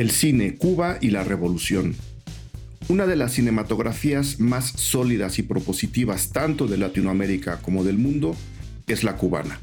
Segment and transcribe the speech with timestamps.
[0.00, 1.94] El cine, Cuba y la revolución.
[2.88, 8.34] Una de las cinematografías más sólidas y propositivas tanto de Latinoamérica como del mundo
[8.86, 9.60] es la cubana.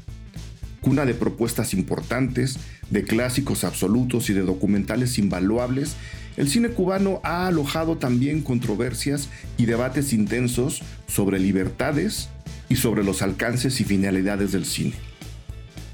[0.80, 5.96] Cuna de propuestas importantes, de clásicos absolutos y de documentales invaluables,
[6.36, 12.28] el cine cubano ha alojado también controversias y debates intensos sobre libertades
[12.68, 14.94] y sobre los alcances y finalidades del cine.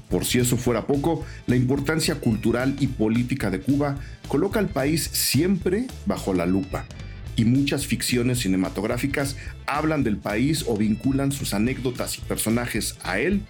[0.09, 5.09] Por si eso fuera poco, la importancia cultural y política de Cuba coloca al país
[5.11, 6.85] siempre bajo la lupa,
[7.35, 13.41] y muchas ficciones cinematográficas hablan del país o vinculan sus anécdotas y personajes a él,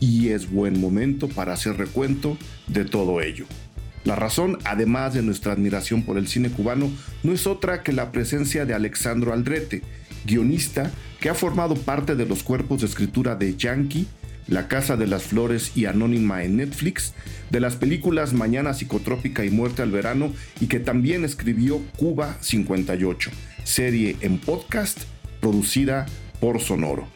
[0.00, 2.36] y es buen momento para hacer recuento
[2.68, 3.46] de todo ello.
[4.04, 6.90] La razón, además de nuestra admiración por el cine cubano,
[7.22, 9.82] no es otra que la presencia de Alexandro Aldrete,
[10.24, 10.90] guionista
[11.20, 14.06] que ha formado parte de los cuerpos de escritura de Yankee,
[14.50, 17.14] La Casa de las Flores y Anónima en Netflix,
[17.50, 23.30] de las películas Mañana Psicotrópica y Muerte al Verano y que también escribió Cuba 58,
[23.62, 25.04] serie en podcast
[25.40, 26.06] producida
[26.40, 27.06] por Sonoro.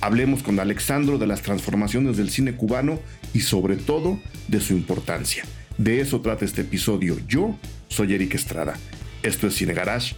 [0.00, 2.98] Hablemos con Alexandro de las transformaciones del cine cubano
[3.34, 5.44] y sobre todo de su importancia.
[5.76, 7.18] De eso trata este episodio.
[7.28, 8.78] Yo soy Eric Estrada.
[9.22, 10.16] Esto es Cine Garage.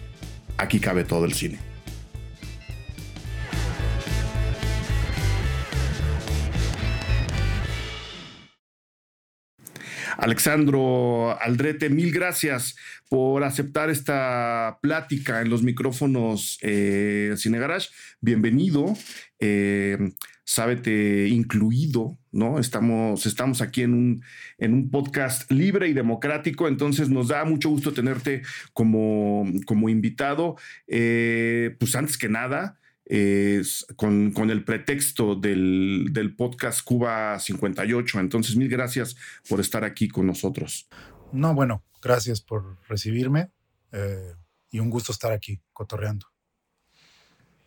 [0.57, 1.68] Aquí cabe todo el cine.
[10.21, 12.75] Alexandro Aldrete, mil gracias
[13.07, 17.87] por aceptar esta plática en los micrófonos eh, Cine Garage.
[18.19, 18.97] Bienvenido.
[19.39, 19.97] Eh,
[20.43, 22.59] sábete incluido, ¿no?
[22.59, 24.23] Estamos, estamos aquí en un,
[24.57, 28.41] en un podcast libre y democrático, entonces nos da mucho gusto tenerte
[28.73, 30.57] como, como invitado.
[30.87, 32.77] Eh, pues antes que nada,
[33.95, 38.19] con, con, el pretexto del, del, podcast Cuba 58.
[38.19, 39.15] Entonces, mil gracias
[39.47, 40.87] por estar aquí con nosotros.
[41.31, 43.51] No, bueno, gracias por recibirme
[43.91, 44.33] eh,
[44.69, 46.27] y un gusto estar aquí cotorreando.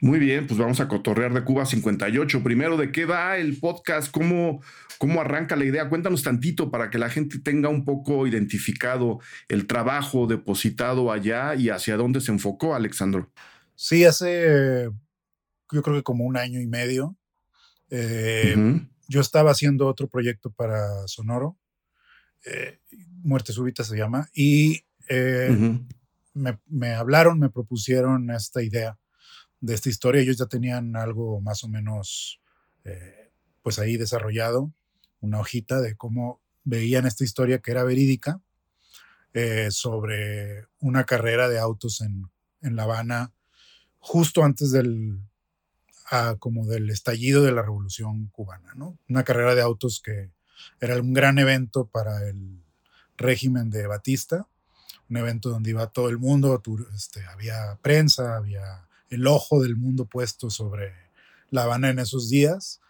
[0.00, 2.42] Muy bien, pues vamos a cotorrear de Cuba 58.
[2.42, 4.10] Primero, ¿de qué va el podcast?
[4.10, 4.60] ¿Cómo,
[4.98, 5.88] ¿Cómo arranca la idea?
[5.88, 11.68] Cuéntanos tantito para que la gente tenga un poco identificado el trabajo depositado allá y
[11.68, 13.30] hacia dónde se enfocó, Alexandro.
[13.76, 14.90] Sí, hace
[15.72, 17.16] yo creo que como un año y medio.
[17.90, 18.54] Eh,
[19.08, 21.58] yo estaba haciendo otro proyecto para Sonoro,
[22.44, 22.78] eh,
[23.22, 25.78] Muerte Súbita se llama, y eh,
[26.34, 28.98] me, hablaron, me propusieron esta idea
[29.60, 30.22] de esta historia.
[30.22, 32.40] Ellos ya tenían algo más o menos,
[33.62, 34.72] pues ahí desarrollado,
[35.20, 38.40] una hojita de cómo veían esta historia que era verídica
[39.70, 42.30] sobre una carrera de autos en,
[42.62, 43.32] en La Habana
[44.02, 45.20] justo antes del
[46.38, 48.98] como del estallido de la revolución cubana, ¿no?
[49.08, 50.30] Una carrera de autos que
[50.80, 52.62] era un gran evento para el
[53.16, 54.46] régimen de Batista,
[55.08, 56.60] un evento donde iba todo el mundo,
[56.94, 60.92] este, había prensa, había el ojo del mundo puesto sobre
[61.50, 62.80] La Habana en esos días.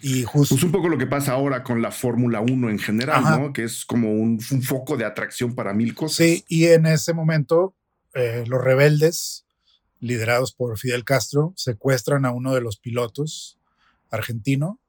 [0.00, 0.56] Y justo...
[0.56, 3.52] Pues un poco lo que pasa ahora con la Fórmula 1 en general, ¿no?
[3.52, 6.16] Que es como un, foco de atracción para mil cosas.
[6.16, 7.74] Sí, y en ese momento
[8.14, 9.44] eh, los rebeldes
[10.02, 13.58] liderados por Fidel Castro, secuestran a uno de los pilotos
[14.10, 14.80] argentino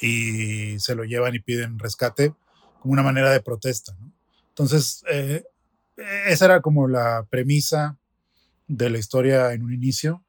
[0.00, 2.32] y se lo llevan y piden rescate
[2.80, 3.96] como una manera de protesta.
[4.50, 5.44] Entonces, eh,
[6.26, 7.98] esa era como la premisa
[8.68, 10.24] de la historia en un inicio.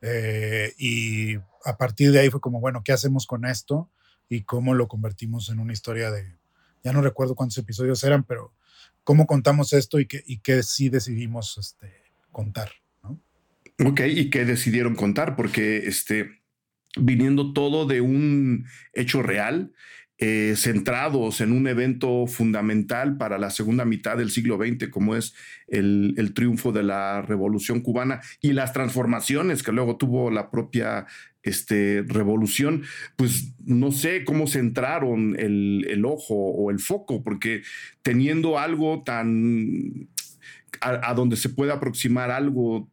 [0.00, 3.90] Eh, y a partir de ahí fue como, bueno, ¿qué hacemos con esto?
[4.28, 6.36] Y cómo lo convertimos en una historia de,
[6.84, 8.54] ya no recuerdo cuántos episodios eran, pero
[9.02, 12.81] cómo contamos esto y qué, y qué sí decidimos este, contar.
[13.78, 15.36] Ok, ¿y qué decidieron contar?
[15.36, 16.42] Porque este,
[16.96, 19.72] viniendo todo de un hecho real,
[20.18, 25.34] eh, centrados en un evento fundamental para la segunda mitad del siglo XX, como es
[25.66, 31.06] el, triunfo de la Revolución cubana y las transformaciones que luego tuvo la propia
[31.42, 32.84] este, revolución,
[33.16, 37.62] pues no sé cómo centraron el, el ojo o el foco, porque
[38.02, 40.08] teniendo algo tan
[40.80, 42.88] a, donde se puede aproximar algo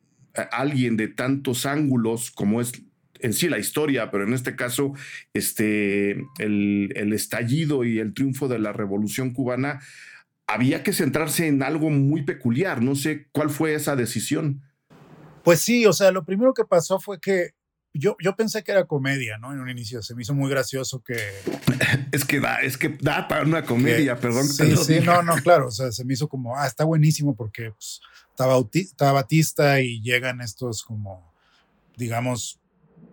[0.52, 2.72] alguien de tantos ángulos como es
[3.20, 4.94] en sí la historia, pero en este caso
[5.34, 9.82] este, el, el estallido y el triunfo de la revolución cubana,
[10.48, 12.82] había que centrarse en algo muy peculiar.
[12.82, 14.64] No sé cuál fue esa decisión.
[15.44, 17.52] Pues sí, o sea, lo primero que pasó fue que
[17.94, 19.52] yo, yo pensé que era comedia, ¿no?
[19.52, 21.18] En un inicio se me hizo muy gracioso que...
[22.12, 24.46] es que da, es que da para una comedia, perdón.
[24.46, 27.72] Sí, sí, no, no, claro, o sea, se me hizo como, ah, está buenísimo porque
[27.72, 28.00] pues,
[28.74, 31.34] está, Batista y llegan estos como,
[31.98, 32.60] digamos,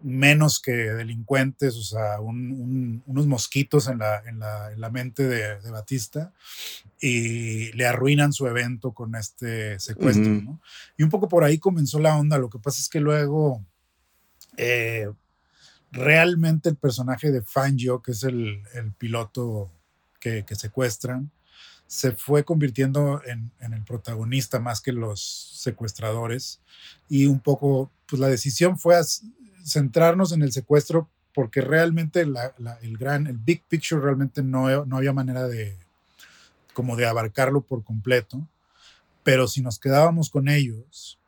[0.03, 6.33] menos que delincuentes, o sea, unos mosquitos en la, en la, mente de, Batista
[7.01, 10.29] y le arruinan su evento con este secuestro.
[10.29, 10.61] ¿no?
[10.97, 12.39] Y un poco por ahí comenzó la onda.
[12.39, 13.65] Lo que pasa es que luego
[14.57, 15.09] eh,
[15.91, 18.63] realmente el personaje de Fangio, que es el,
[18.99, 19.71] piloto
[20.21, 21.31] que, secuestran,
[21.87, 25.21] se fue convirtiendo en, en, el protagonista más que los
[25.55, 26.61] secuestradores.
[27.09, 28.97] Y un poco, pues la decisión fue
[29.65, 35.13] centrarnos en el secuestro porque realmente el gran, el big picture realmente no, no había
[35.13, 35.77] manera de,
[36.73, 38.49] como de abarcarlo por completo.
[39.23, 41.19] Pero si nos quedábamos con ellos,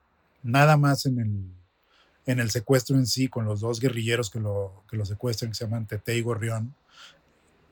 [0.42, 1.52] nada más en el,
[2.24, 5.56] en el secuestro en sí, con los dos guerrilleros que lo, que lo secuestran, que
[5.56, 6.74] se llaman Tete y Gorrión,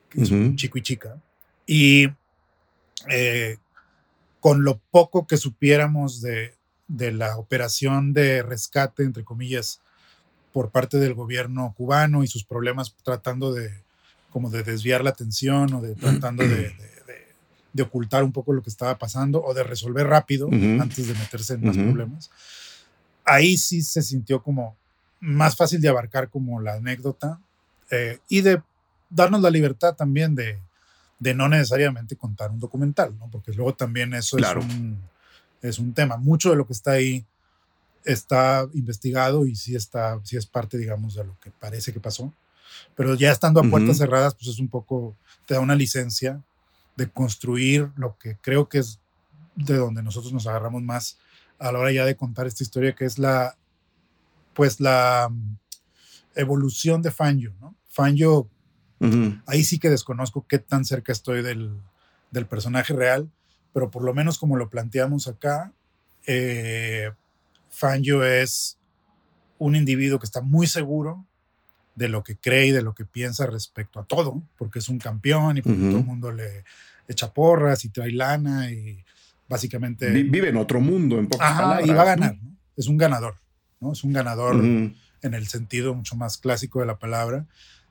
[0.09, 1.19] que es un chico y chica,
[1.65, 2.07] y
[3.09, 3.57] eh,
[4.39, 6.53] con lo poco que supiéramos de,
[6.87, 9.81] de la operación de rescate, entre comillas,
[10.53, 13.71] por parte del gobierno cubano y sus problemas tratando de
[14.31, 16.73] como de desviar la atención o de tratando de,
[17.73, 21.53] de, ocultar un poco lo que estaba pasando o de resolver rápido antes de meterse
[21.53, 22.31] en más problemas.
[23.23, 24.75] Ahí sí se sintió como
[25.19, 27.39] más fácil de abarcar como la anécdota
[27.91, 28.61] eh, y de
[29.11, 30.57] darnos la libertad también de,
[31.19, 33.29] de no necesariamente contar un documental, ¿no?
[33.29, 35.01] porque luego también eso es, un,
[35.61, 36.17] es un tema.
[36.17, 37.25] Mucho de lo que está ahí
[38.03, 42.33] está investigado y sí, está, sí es parte, digamos, de lo que parece que pasó.
[42.95, 45.15] Pero ya estando a puertas cerradas, pues es un poco,
[45.45, 46.41] te da una licencia
[46.95, 48.99] de construir lo que creo que es
[49.55, 51.17] de donde nosotros nos agarramos más
[51.59, 53.55] a la hora ya de contar esta historia, que es la,
[54.53, 55.57] pues la mm,
[56.35, 57.75] evolución de Fangio, ¿no?
[57.89, 58.47] Fangio,
[59.45, 61.71] ahí sí que desconozco qué tan cerca estoy del,
[62.31, 63.29] del, personaje real,
[63.73, 65.71] pero por lo menos como lo planteamos acá,
[66.25, 67.11] eh,
[67.69, 68.77] Fangio es
[69.59, 71.25] un individuo que está muy seguro
[71.95, 74.99] de lo que cree y de lo que piensa respecto a todo, porque es un
[74.99, 76.63] campeón y todo el mundo le
[77.07, 79.03] echa porras y trae lana y
[79.49, 80.09] básicamente...
[80.11, 81.87] Vive en otro mundo, en pocas palabras.
[81.87, 82.55] Y va a ganar, ¿no?
[82.75, 83.35] Es un ganador,
[83.79, 83.93] ¿no?
[83.93, 87.45] Es un ganador en el sentido mucho más clásico de la palabra.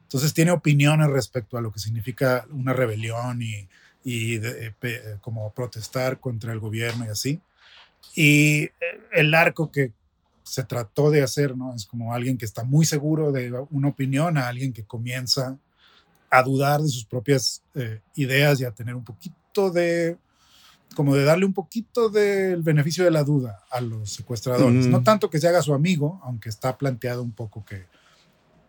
[0.07, 3.69] Entonces tiene opiniones respecto a lo que significa una rebelión y,
[4.05, 4.39] y
[5.21, 7.41] como protestar contra el gobierno y así.
[8.15, 8.73] Y eh,
[9.13, 9.93] el arco que
[10.45, 11.75] se trató de hacer, ¿no?
[11.75, 15.59] Es como alguien que está muy seguro de una opinión a alguien que comienza
[16.31, 20.17] a dudar de sus propias eh, ideas y a tener un poquito de,
[20.95, 24.87] como de darle un poquito del beneficio de la duda a los secuestradores.
[24.87, 27.87] No tanto que se haga su amigo, aunque está planteado un poco que,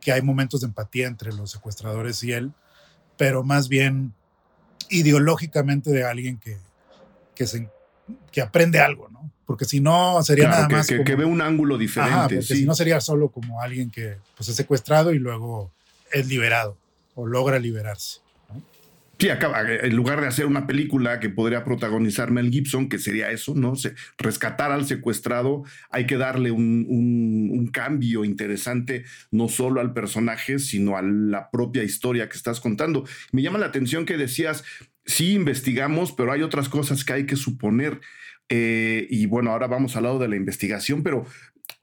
[0.07, 2.53] que hay momentos de empatía entre los secuestradores y él,
[3.17, 4.13] pero más bien
[4.89, 6.57] ideológicamente de alguien que,
[7.35, 7.69] que, se,
[8.31, 9.29] que aprende algo, ¿no?
[9.45, 10.87] Porque si no sería nada más.
[10.87, 12.35] Que, que, ve un ángulo diferente.
[12.35, 15.73] porque si no sería solo como alguien que pues, es secuestrado y luego
[16.13, 16.77] es liberado
[17.13, 18.21] o logra liberarse.
[19.19, 23.31] Sí, acaba, en lugar de hacer una película que podría protagonizar Mel Gibson, que sería
[23.31, 23.73] eso, ¿no?
[24.19, 30.97] rescatar al secuestrado, hay que darle un, un, cambio interesante, no solo al personaje, sino
[30.97, 33.05] a la propia historia que estás contando.
[33.31, 34.63] Me llama la atención que decías,
[35.05, 37.99] sí investigamos, pero hay otras cosas que hay que suponer.
[38.49, 41.25] Eh, y bueno, ahora vamos al lado de la investigación, pero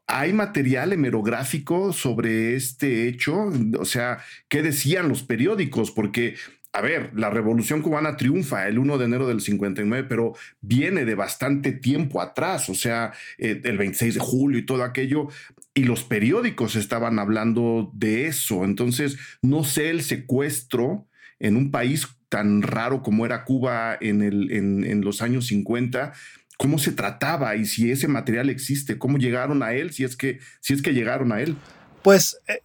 [0.06, 3.50] ¿hay material hemerográfico sobre este hecho?
[3.78, 5.90] O sea, ¿qué decían los periódicos?
[5.90, 6.36] Porque
[6.74, 11.14] a ver, la revolución cubana triunfa el 1 de enero del 59, pero viene de
[11.14, 15.28] bastante tiempo atrás, o sea, eh, el 26 de julio y todo aquello,
[15.72, 18.64] y los periódicos estaban hablando de eso.
[18.64, 21.06] Entonces, no sé el secuestro
[21.38, 26.12] en un país tan raro como era Cuba en, los años 50,
[26.58, 30.40] cómo se trataba y si ese material existe, cómo llegaron a él, si es que,
[30.58, 31.56] si es que llegaron a él.
[32.02, 32.60] Pues eh,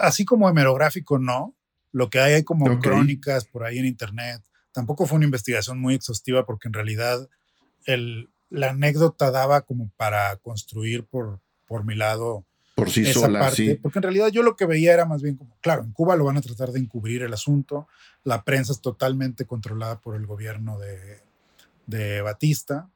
[0.00, 1.56] así como hemerográfico, no.
[1.92, 4.42] Lo que hay, hay como crónicas por ahí en internet.
[4.72, 7.28] Tampoco fue una investigación muy exhaustiva porque en realidad
[7.86, 13.74] el, la anécdota daba como para construir por, por mi lado por sí sola, sí.
[13.74, 16.24] Porque en realidad yo lo que veía era más bien como, claro, en Cuba lo
[16.24, 17.88] van a tratar de encubrir el asunto,
[18.22, 21.20] la prensa es totalmente controlada por el gobierno de,
[21.86, 22.88] de Batista.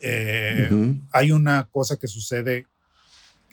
[0.00, 0.70] Eh,
[1.12, 2.66] hay una cosa que sucede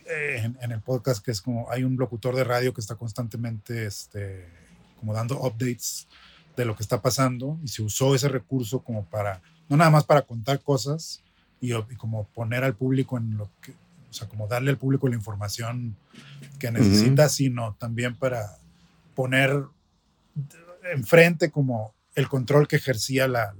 [0.06, 3.86] eh, en, el podcast que es como, hay un locutor de radio que está constantemente
[3.86, 4.48] este,
[5.03, 6.07] como dando updates
[6.55, 10.05] de lo que está pasando y se usó ese recurso como para, no nada más
[10.05, 11.22] para contar cosas
[11.60, 15.10] y, y como poner al público en lo que, o sea, como darle al público
[15.10, 15.98] la información
[16.57, 18.57] que necesita, sino también para
[19.13, 19.65] poner
[20.93, 23.53] enfrente como el control que ejercía la,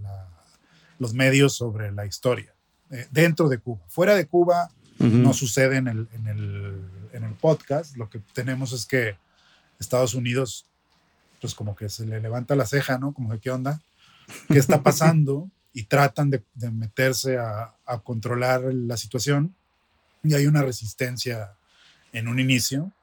[0.98, 2.56] los medios sobre la historia
[2.90, 3.82] eh, dentro de Cuba.
[3.90, 4.70] Fuera de Cuba
[5.00, 6.82] no sucede en el, en, el,
[7.12, 9.18] en el podcast, lo que tenemos es que
[9.80, 10.66] Estados Unidos,
[11.44, 13.14] pues como que se le levanta la ceja, ¿no?
[13.14, 13.82] Como de qué onda,
[14.48, 19.54] qué está pasando y tratan de, meterse a, controlar la situación
[20.24, 21.52] y hay una resistencia
[22.14, 22.94] en un inicio,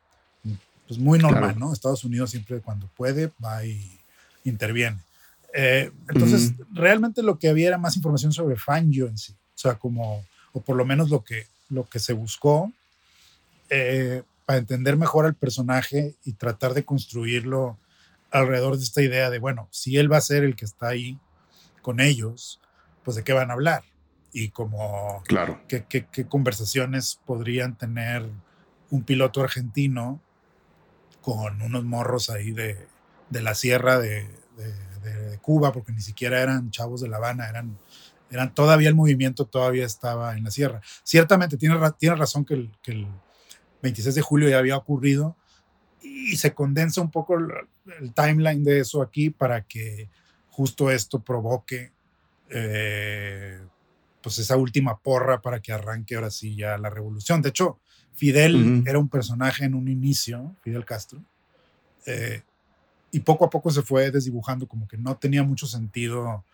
[0.89, 1.71] pues muy normal, ¿no?
[1.75, 4.01] Estados Unidos siempre cuando puede va y
[4.45, 4.97] interviene.
[5.53, 9.75] Eh, entonces, realmente lo que había era más información sobre Fangio en sí, o sea,
[9.75, 12.73] como, o por lo menos lo que, lo que se buscó
[13.69, 17.77] eh, para entender mejor al personaje y tratar de construirlo
[18.31, 21.19] alrededor de esta idea de, bueno, si él va a ser el que está ahí
[21.83, 22.61] con ellos,
[23.05, 23.83] pues de qué van a hablar
[24.33, 25.61] y como claro.
[25.67, 28.29] qué, qué, qué conversaciones podrían tener
[28.91, 30.21] un piloto argentino
[31.21, 32.87] con unos morros ahí de,
[33.29, 37.79] de la sierra de, de, Cuba, porque ni siquiera eran chavos de La Habana, eran,
[38.31, 40.83] eran todavía el movimiento todavía estaba en la sierra.
[41.03, 43.07] Ciertamente tiene, tiene razón que el, que el
[43.83, 45.37] 26 de julio ya había ocurrido
[46.11, 47.49] y se condensa un poco el,
[48.01, 50.09] el timeline de eso aquí para que
[50.51, 51.93] justo esto provoque
[52.51, 53.59] eh,
[54.23, 57.41] pues esa última porra para que arranque ahora sí ya la revolución.
[57.41, 57.79] De hecho,
[58.15, 61.23] Fidel era un personaje en un inicio, Fidel Castro,
[62.05, 62.43] eh,
[63.13, 66.45] y poco a poco se fue desdibujando como que no tenía mucho sentido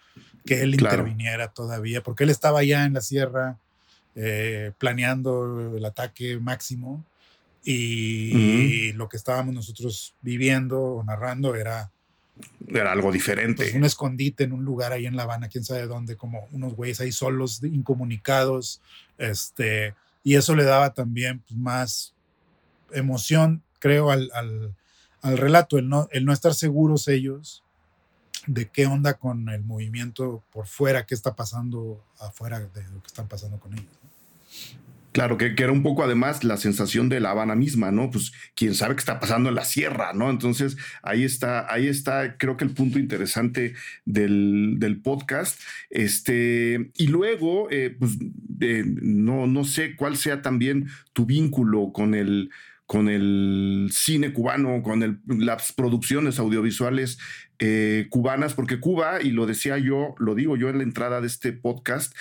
[0.45, 3.59] que él interviniera todavía, porque él estaba ya en la sierra
[4.15, 7.05] eh, planeando el ataque máximo
[7.69, 11.91] y, lo que estábamos nosotros viviendo o narrando era
[12.69, 13.65] era algo diferente.
[13.65, 16.75] Pues, un escondite en un lugar ahí en La Habana, quién sabe dónde, como unos
[16.75, 18.83] güeyes ahí solos, incomunicados,
[19.17, 22.15] este, y eso le daba también pues, más
[22.93, 24.31] emoción, creo, al,
[25.23, 27.65] al, relato, el no, el no estar seguros ellos
[28.47, 33.07] de qué onda con el movimiento por fuera, qué está pasando afuera de lo que
[33.07, 33.87] están pasando con ellos.
[35.17, 38.11] Claro, que, era un poco además la sensación de La Habana misma, ¿no?
[38.11, 40.29] Pues quién sabe qué está pasando en la sierra, ¿no?
[40.29, 43.73] Entonces ahí está, ahí está, creo que el punto interesante
[44.05, 45.59] del, podcast.
[45.89, 48.19] Este, y luego, eh, pues
[48.61, 52.51] no, no sé cuál sea también tu vínculo con el,
[52.85, 57.19] con el cine cubano, con las producciones audiovisuales
[57.59, 61.27] eh, cubanas, porque Cuba, y lo decía yo, lo digo yo en la entrada de
[61.27, 62.15] este podcast,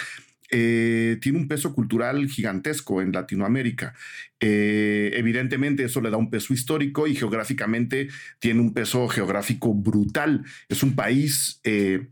[0.52, 3.94] eh, tiene un peso cultural gigantesco en Latinoamérica.
[4.40, 8.10] Eh, evidentemente eso le da un peso histórico y geográficamente
[8.40, 10.44] tiene un peso geográfico brutal.
[10.70, 12.08] Es un país eh,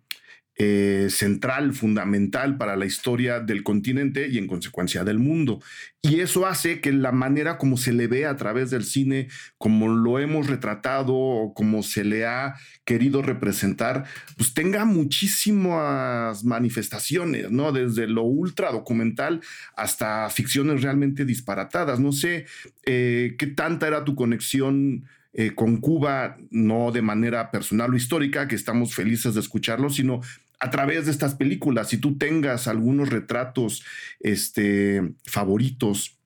[0.55, 5.62] eh, central, fundamental para la historia del continente y en consecuencia del mundo.
[6.01, 9.88] Y eso hace que la manera como se le ve a través del cine, como
[9.88, 12.55] lo hemos retratado o como se le ha
[12.86, 14.03] querido representar,
[14.38, 17.72] pues tenga muchísimas manifestaciones, ¿no?
[17.72, 19.41] Desde lo ultra documental
[19.75, 22.00] hasta ficciones realmente disparatadas.
[22.00, 22.45] No sé
[22.86, 25.05] eh, qué tanta era tu conexión.
[25.34, 30.22] Eh, con Cuba, no de manera personal o histórica, que estamos felices de escucharlo, sino
[30.60, 31.90] a través de estas películas.
[31.90, 33.84] Si tú tengas algunos retratos
[34.20, 36.18] este, favoritos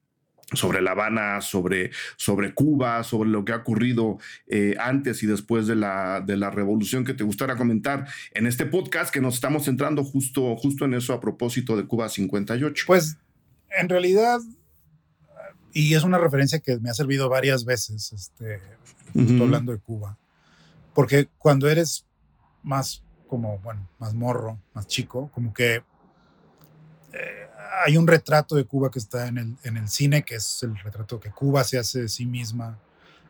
[0.54, 5.68] sobre La Habana, sobre, sobre Cuba, sobre lo que ha ocurrido eh, antes y después
[5.68, 9.66] de la, de la revolución que te gustara comentar en este podcast que nos estamos
[9.66, 12.86] centrando justo, justo en eso a propósito de Cuba 58.
[12.88, 13.18] Pues
[13.78, 14.40] en realidad,
[15.74, 18.62] y es una referencia que me ha servido varias veces, este,
[19.16, 20.18] hablando de Cuba,
[20.94, 22.06] porque cuando eres
[22.64, 25.84] más como, bueno, más morro, más chico, como que
[27.14, 27.48] eh,
[27.86, 30.78] hay un retrato de Cuba que está en el, en el, cine, que es el
[30.78, 32.80] retrato que Cuba se hace de sí misma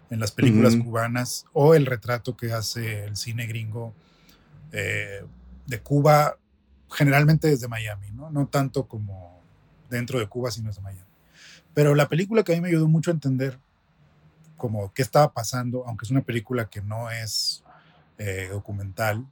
[0.10, 3.93] en las películas cubanas, o el retrato que hace el cine gringo
[4.72, 5.25] eh,
[5.65, 6.38] de Cuba,
[6.89, 8.29] generalmente desde Miami, ¿no?
[8.29, 9.41] no tanto como
[9.89, 11.10] dentro de Cuba, sino desde Miami.
[11.74, 13.60] Pero la película que a mí me ayudó mucho a entender
[14.57, 17.63] como qué estaba pasando, aunque es una película que no es
[18.17, 19.25] eh, documental,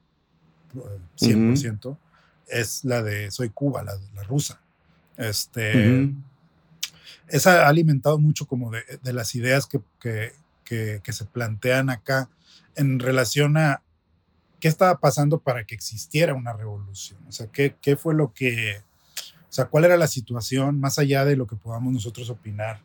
[1.18, 1.98] 100%,
[2.48, 4.62] es la de Soy Cuba, la, la rusa.
[5.18, 6.14] Este,
[7.28, 12.30] Esa ha alimentado mucho como de, de las ideas que, que, que, se plantean acá
[12.76, 13.82] en relación a
[14.60, 17.20] qué estaba pasando para que existiera una revolución.
[17.28, 18.82] O sea, qué, qué fue lo que,
[19.50, 22.82] o sea, cuál era la situación más allá de lo que podamos nosotros opinar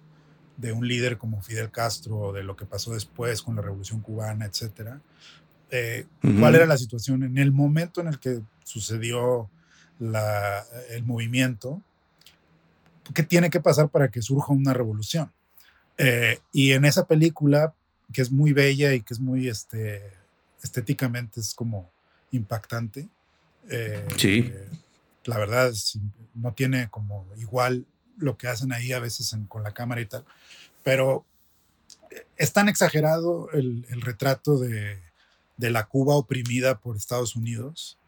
[0.61, 4.47] de un líder como Fidel Castro de lo que pasó después con la revolución cubana,
[4.47, 5.00] etcétera
[5.71, 6.07] eh,
[6.38, 9.49] cuál era la situación en el momento en el que sucedió
[10.00, 11.81] la, el movimiento,
[13.14, 15.31] qué tiene que pasar para que surja una revolución.
[15.97, 17.75] Eh, y en esa película,
[18.12, 20.02] que es muy bella y que es muy este,
[20.62, 21.90] estéticamente es como
[22.33, 23.09] impactante.
[23.69, 24.52] Eh, sí.
[25.25, 25.73] la verdad
[26.35, 27.85] no tiene como igual
[28.21, 30.25] lo que hacen ahí a veces con la cámara y tal,
[30.83, 31.25] pero
[32.37, 35.00] es tan exagerado el, retrato de,
[35.59, 37.99] la Cuba oprimida por Estados Unidos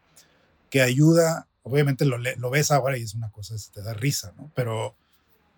[0.69, 4.51] que ayuda, obviamente lo, lo ves ahora y es una cosa, te da risa, ¿no?
[4.55, 4.95] Pero,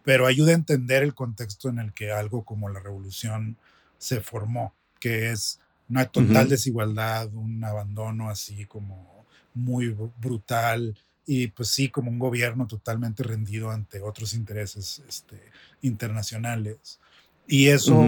[0.04, 3.58] pero ayuda a entender el contexto en el que algo como la revolución
[3.98, 5.60] se formó, que es
[5.90, 12.68] una total desigualdad, un abandono así como muy brutal y pues sí, como un gobierno
[12.68, 15.42] totalmente rendido ante otros intereses este,
[15.82, 17.00] internacionales.
[17.48, 18.08] Y eso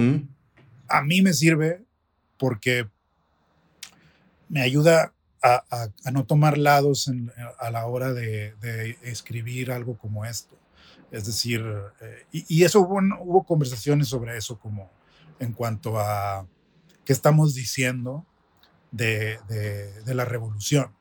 [0.87, 1.83] a mí me sirve
[2.37, 2.87] porque
[4.49, 7.09] me ayuda a, no tomar lados
[7.59, 10.57] a la hora de, escribir algo como esto.
[11.11, 11.63] Es decir,
[12.01, 14.91] eh, y, eso hubo, hubo conversaciones sobre eso como
[15.39, 16.45] en cuanto a
[17.05, 18.25] qué estamos diciendo
[18.91, 19.39] de,
[20.05, 20.93] la revolución.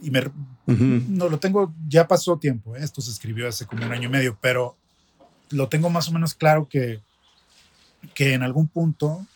[0.00, 0.22] Y me,
[0.66, 2.80] no lo tengo, ya pasó tiempo, ¿eh?
[2.82, 4.76] esto se escribió hace como un año y medio, pero
[5.50, 7.00] lo tengo más o menos claro que,
[8.14, 9.26] que en algún punto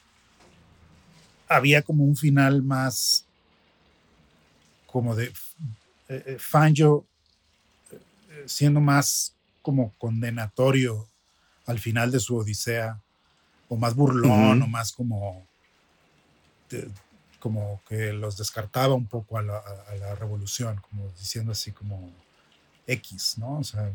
[1.48, 3.26] había como un final más
[4.86, 5.26] como de
[6.08, 7.06] eh, eh Fangio
[7.90, 11.08] eh, siendo más como condenatorio
[11.66, 13.00] al final de su odisea
[13.68, 15.46] o más burlón o más como
[17.42, 22.14] como que los descartaba un poco a la, revolución, como diciendo así como
[22.86, 23.58] X, ¿no?
[23.58, 23.90] O sea,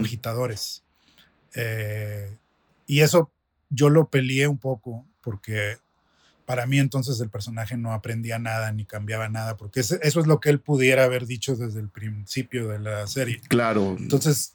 [0.00, 0.82] agitadores.
[1.54, 2.34] Eh,
[2.86, 3.30] y eso
[3.68, 5.76] yo lo peleé un poco porque
[6.46, 10.40] para mí entonces el personaje no aprendía nada ni cambiaba nada, porque eso es lo
[10.40, 13.42] que él pudiera haber dicho desde el principio de la serie.
[13.48, 13.96] Claro.
[13.98, 14.54] Entonces,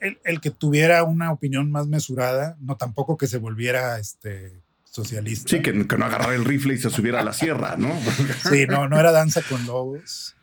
[0.00, 5.50] eh, el, que tuviera una opinión más mesurada, no tampoco que se volviera este socialista.
[5.50, 7.92] Sí, que, no agarrara el rifle y se subiera a la sierra, ¿no?
[8.50, 10.34] sí, no, no era danza con lobos.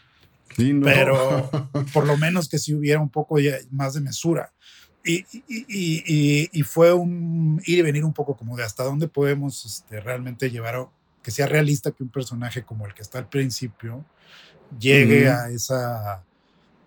[0.56, 0.86] Sí, no.
[0.86, 1.50] Pero
[1.94, 3.38] por lo menos que sí hubiera un poco
[3.72, 4.52] más de mesura.
[5.04, 9.64] Y, y, y, fue un ir y venir un poco como de hasta dónde podemos
[9.64, 10.88] este, realmente llevar,
[11.22, 14.04] que sea realista que un personaje como el que está al principio
[14.80, 16.24] llegue a, esa,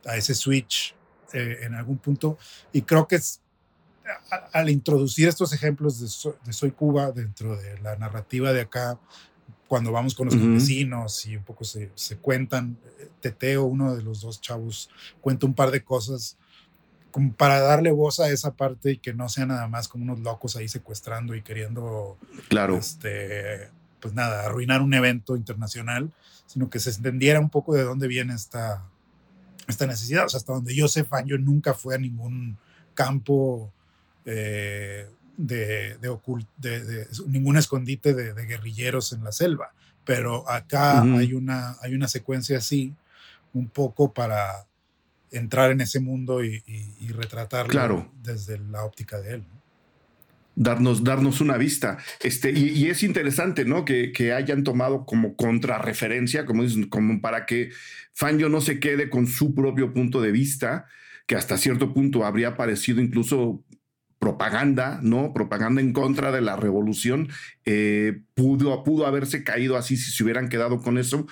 [0.04, 0.96] a ese switch
[1.32, 2.38] eh, en algún punto.
[2.72, 3.40] Y creo que es,
[4.52, 8.98] al introducir estos ejemplos de, Soy Cuba dentro de la narrativa de acá,
[9.66, 14.02] cuando vamos con los vecinos y un poco se, se, cuentan, eh, Teteo, uno de
[14.02, 14.88] los dos chavos,
[15.20, 16.38] cuenta un par de cosas
[17.10, 20.20] como para darle voz a esa parte y que no sea nada más como unos
[20.20, 22.18] locos ahí secuestrando y queriendo,
[22.48, 22.76] claro.
[22.76, 26.10] este, pues nada, arruinar un evento internacional,
[26.46, 28.84] sino que se entendiera un poco de dónde viene esta,
[29.66, 30.26] esta necesidad.
[30.26, 32.58] O sea, hasta donde yo sé, yo nunca fue a ningún
[32.94, 33.72] campo
[34.30, 35.06] eh,
[35.38, 39.72] de, de, ningún escondite de, guerrilleros en la selva,
[40.04, 42.92] pero acá hay, una, hay una secuencia así,
[43.54, 44.66] un poco para
[45.30, 46.62] entrar en ese mundo y,
[47.08, 49.44] retratarlo desde la óptica de él.
[50.56, 51.96] Darnos, darnos una vista.
[52.20, 53.86] Este, y, es interesante, ¿no?
[53.86, 57.70] Que, que, hayan tomado como contrarreferencia, como como para que
[58.12, 60.86] Fangio no se quede con su propio punto de vista,
[61.26, 63.62] que hasta cierto punto habría parecido incluso
[64.18, 65.32] propaganda, ¿no?
[65.32, 67.28] Propaganda en contra de la revolución.
[67.64, 71.26] Eh, pudo, pudo haberse caído así si se hubieran quedado con eso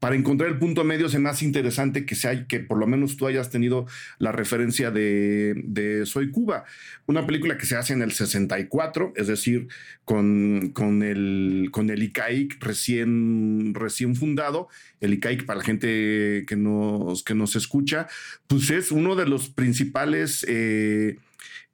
[0.00, 3.26] para encontrar el punto medio es más interesante que, sea, que por lo menos tú
[3.26, 3.86] hayas tenido
[4.18, 6.64] la referencia de, Soy Cuba,
[7.06, 9.66] una película que se hace en el 64, es decir,
[10.04, 14.68] con, con, el, con el ICAIC recién, recién fundado.
[15.00, 18.06] El ICAIC, para la gente que nos, que nos escucha,
[18.46, 20.44] pues es uno de los principales...
[20.48, 21.18] Eh,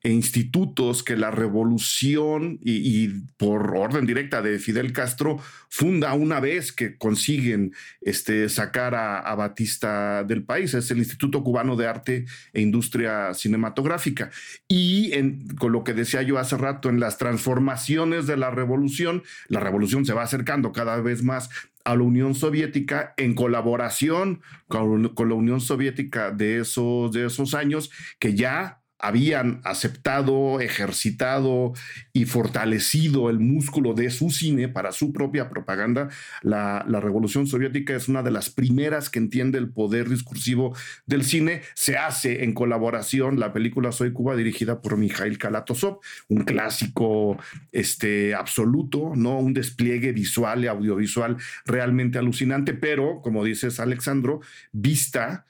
[0.05, 5.39] e institutos que la revolución y, por orden directa de Fidel Castro
[5.71, 10.75] funda una vez que consiguen este, sacar a, Batista del país.
[10.75, 14.31] Es el Instituto Cubano de Arte e Industria Cinematográfica.
[14.69, 15.11] Y
[15.57, 20.05] con lo que decía yo hace rato, en las transformaciones de la revolución, la revolución
[20.05, 21.49] se va acercando cada vez más
[21.85, 27.55] a la Unión Soviética en colaboración con, con la Unión Soviética de esos, de esos
[27.55, 31.75] años que ya habían aceptado, ejercitado
[32.15, 36.09] y fortalecido el músculo de su cine para su propia propaganda.
[36.41, 41.61] La, Revolución Soviética es una de las primeras que entiende el poder discursivo del cine.
[41.75, 47.37] Se hace en colaboración la película Soy Cuba, dirigida por Mikhail Kalatozov, un clásico
[47.73, 49.39] este, absoluto, ¿no?
[49.39, 51.37] un despliegue visual y audiovisual
[51.67, 54.41] realmente alucinante, pero, como dices, Alexandro,
[54.73, 55.45] vista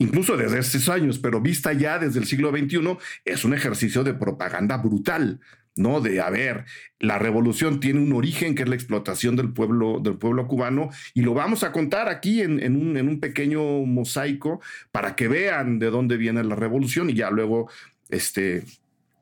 [0.00, 4.14] incluso desde estos años, pero vista ya desde el siglo XXI, es un ejercicio de
[4.14, 5.40] propaganda brutal,
[5.76, 6.00] ¿no?
[6.00, 6.64] De, a ver,
[6.98, 11.20] la revolución tiene un origen que es la explotación del pueblo, del pueblo cubano y
[11.20, 14.60] lo vamos a contar aquí en, un, en un pequeño mosaico
[14.90, 17.70] para que vean de dónde viene la revolución y ya luego,
[18.08, 18.64] este,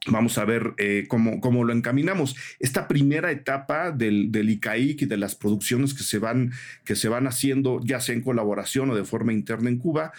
[0.07, 2.37] Vamos a ver eh, cómo, cómo, lo encaminamos.
[2.61, 6.53] Esta primera etapa del, del ICAIC y de las producciones que se, van,
[6.85, 10.13] que se van haciendo, ya sea en colaboración o de forma interna en Cuba,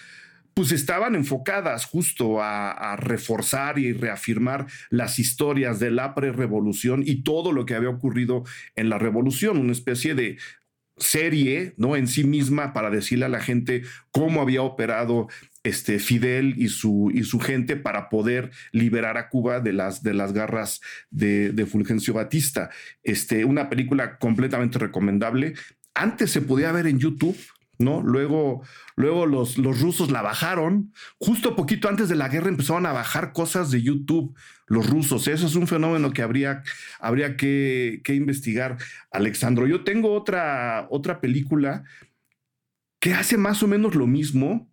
[0.59, 7.53] pues estaban enfocadas justo a, reforzar y reafirmar las historias de la pre-revolución y todo
[7.53, 8.43] lo que había ocurrido
[8.75, 10.37] en la revolución, una especie de
[10.97, 11.95] serie, ¿no?
[11.95, 15.29] En sí misma para decirle a la gente cómo había operado
[15.63, 20.13] este Fidel y su, y su gente para poder liberar a Cuba de las, de
[20.13, 22.69] las garras de, de Fulgencio Batista.
[23.01, 25.53] Este, una película completamente recomendable.
[25.93, 27.37] Antes se podía ver en YouTube,
[27.79, 28.01] ¿no?
[28.03, 28.61] Luego,
[28.95, 30.93] luego los, los rusos la bajaron.
[31.17, 34.37] Justo poquito antes de la guerra empezaron a bajar cosas de YouTube
[34.67, 35.27] los rusos.
[35.27, 36.61] Eso es un fenómeno que habría,
[36.99, 38.77] habría que, que investigar,
[39.11, 39.65] Alexandro.
[39.65, 41.83] Yo tengo otra, otra película
[42.99, 44.69] que hace más o menos lo mismo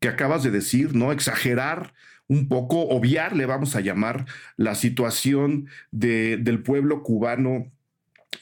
[0.00, 1.12] que acabas de decir, ¿no?
[1.12, 1.92] Exagerar
[2.26, 4.24] un poco, obviar, le vamos a llamar,
[4.56, 7.70] la situación de, del pueblo cubano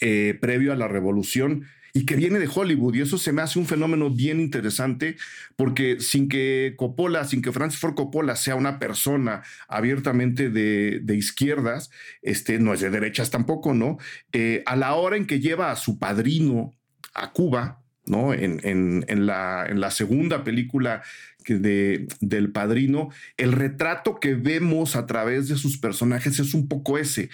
[0.00, 1.64] eh, previo a la revolución
[1.98, 2.94] y que viene de Hollywood.
[2.94, 5.16] Y eso se me hace un fenómeno bien interesante
[5.56, 11.90] porque sin que Coppola, sin que Francis Ford Coppola sea una persona abiertamente de, izquierdas,
[12.22, 13.98] este, no es de derechas tampoco, ¿no?
[14.32, 16.72] Eh, a la hora en que lleva a su padrino
[17.14, 18.32] a Cuba, ¿no?
[18.32, 21.02] En, la segunda película
[21.48, 23.08] de, del padrino,
[23.38, 27.28] el retrato que vemos a través de sus personajes es un poco ese.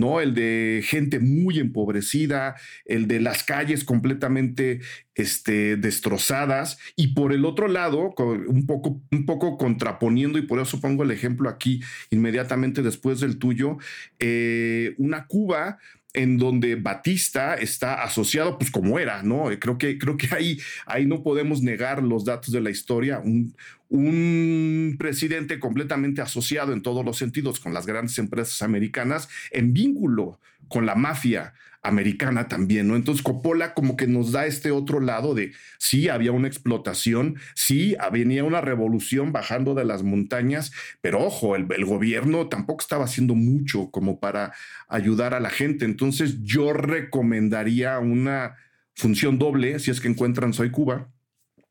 [0.00, 0.20] ¿No?
[0.20, 4.80] El de gente muy empobrecida, el de las calles completamente
[5.14, 8.14] este, destrozadas, y por el otro lado,
[8.48, 13.38] un poco, un poco contraponiendo, y por eso pongo el ejemplo aquí inmediatamente después del
[13.38, 13.76] tuyo,
[14.18, 15.78] eh, una Cuba
[16.12, 19.44] en donde Batista está asociado, pues como era, ¿no?
[19.60, 23.20] Creo que, creo que ahí, ahí no podemos negar los datos de la historia.
[23.20, 23.54] Un,
[23.88, 30.40] un presidente completamente asociado en todos los sentidos con las grandes empresas americanas, en vínculo
[30.68, 32.96] con la mafia americana también, ¿no?
[32.96, 37.96] Entonces Coppola como que nos da este otro lado de, sí, había una explotación, sí,
[38.12, 43.34] venía una revolución bajando de las montañas, pero ojo, el, el gobierno tampoco estaba haciendo
[43.34, 44.52] mucho como para
[44.88, 45.84] ayudar a la gente.
[45.84, 48.56] Entonces yo recomendaría una
[48.94, 51.08] función doble, si es que encuentran Soy Cuba,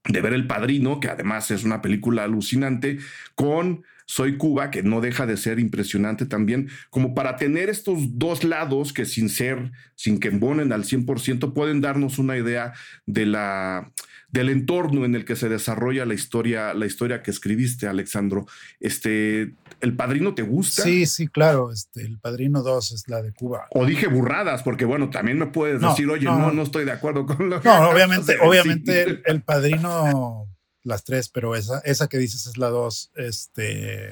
[0.08, 3.00] de ver El Padrino, que además es una película alucinante,
[3.36, 8.44] con Soy Cuba, que no deja de ser impresionante también, como para tener estos dos
[8.44, 12.74] lados que sin ser, sin que embonen al 100%, pueden darnos una idea
[13.06, 13.92] de la
[14.32, 18.46] del entorno en el que se desarrolla la historia, la historia que escribiste, Alexandro.
[18.80, 20.84] Este, ¿El Padrino te gusta?
[20.84, 21.72] Sí, sí, claro.
[21.72, 23.68] Este, el Padrino 2 es la de Cuba.
[23.72, 27.26] O dije burradas, porque bueno, también me puedes decir, oye, no, no, estoy de acuerdo
[27.26, 27.70] con lo que.
[27.70, 30.48] No, obviamente, obviamente el, Padrino,
[30.84, 33.12] las tres, pero esa, esa que dices es la 2.
[33.16, 34.10] Este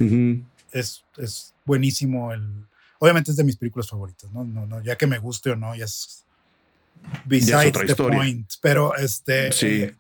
[0.72, 2.32] es, es buenísimo.
[2.32, 2.68] El,
[3.00, 4.46] obviamente es de mis películas favoritas, ¿no?
[4.46, 6.27] No, no, ya que me guste o no, ya es
[7.26, 8.52] besides the point.
[8.62, 9.96] Pero este eh,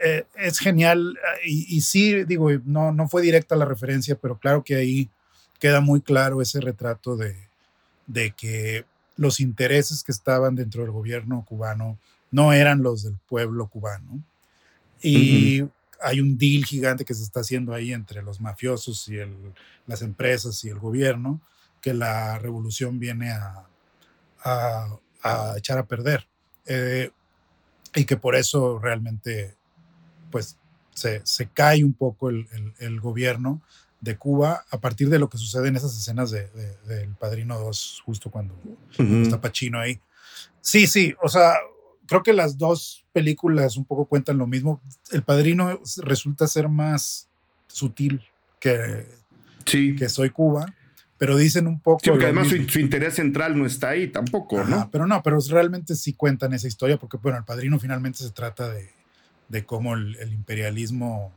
[0.00, 1.18] eh, es genial.
[1.44, 5.10] Y, sí, digo, no, no fue directa la referencia, pero claro que ahí
[5.58, 7.36] queda muy claro ese retrato de,
[8.06, 8.84] de que
[9.16, 11.98] los intereses que estaban dentro del gobierno cubano
[12.30, 14.22] no eran los del pueblo cubano.
[15.02, 15.64] Y
[16.00, 19.34] hay un deal gigante que se está haciendo ahí entre los mafiosos y el,
[19.86, 21.40] las empresas y el gobierno,
[21.80, 23.64] que la revolución viene a,
[25.22, 26.26] a echar a perder.
[26.68, 27.10] Eh,
[27.94, 29.56] y que por eso realmente
[30.30, 30.58] pues
[30.92, 32.46] se, se cae un poco el,
[32.78, 33.62] el, gobierno
[34.00, 36.50] de Cuba a partir de lo que sucede en esas escenas del
[36.86, 38.54] de, Padrino 2, justo cuando
[38.98, 39.98] está Pacino ahí.
[40.60, 41.54] Sí, sí, o sea,
[42.06, 44.82] creo que las dos películas un poco cuentan lo mismo.
[45.10, 47.28] El Padrino resulta ser más
[47.66, 48.22] sutil
[48.60, 49.06] que,
[49.64, 49.96] sí.
[49.96, 50.66] que Soy Cuba
[51.18, 52.00] pero dicen un poco.
[52.02, 54.88] Sí, porque además su, interés central no está ahí tampoco, ¿no?
[54.90, 58.70] Pero no, pero realmente sí cuentan esa historia, porque, bueno, el padrino finalmente se trata
[58.70, 58.88] de,
[59.48, 61.32] de cómo el, imperialismo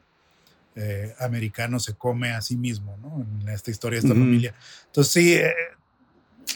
[0.76, 3.26] eh, americano se come a sí mismo, ¿no?
[3.42, 4.54] En esta historia de esta familia.
[4.86, 5.54] Entonces, sí, eh,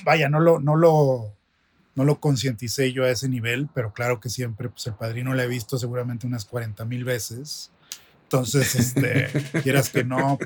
[0.03, 1.33] vaya, no lo, no lo,
[1.95, 5.41] no lo concienticé yo a ese nivel, pero claro que siempre, pues el padrino lo
[5.41, 7.71] he visto seguramente unas 40 mil veces.
[8.23, 9.29] Entonces, este,
[9.63, 10.37] quieras que no,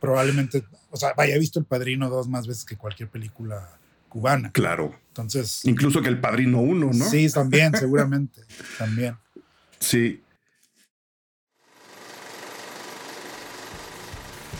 [0.00, 4.50] probablemente, o sea, vaya, he visto El Padrino dos más veces que cualquier película cubana.
[4.52, 4.98] Claro.
[5.08, 5.64] Entonces.
[5.64, 7.04] Incluso que El Padrino uno, ¿no?
[7.04, 8.42] Sí, también, seguramente.
[8.78, 9.16] también.
[9.80, 10.22] Sí.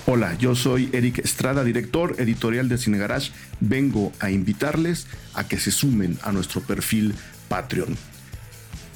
[0.06, 3.30] Hola, yo soy Eric Estrada, director editorial de Cine Garage.
[3.60, 7.14] Vengo a invitarles a que se sumen a nuestro perfil
[7.48, 7.96] Patreon.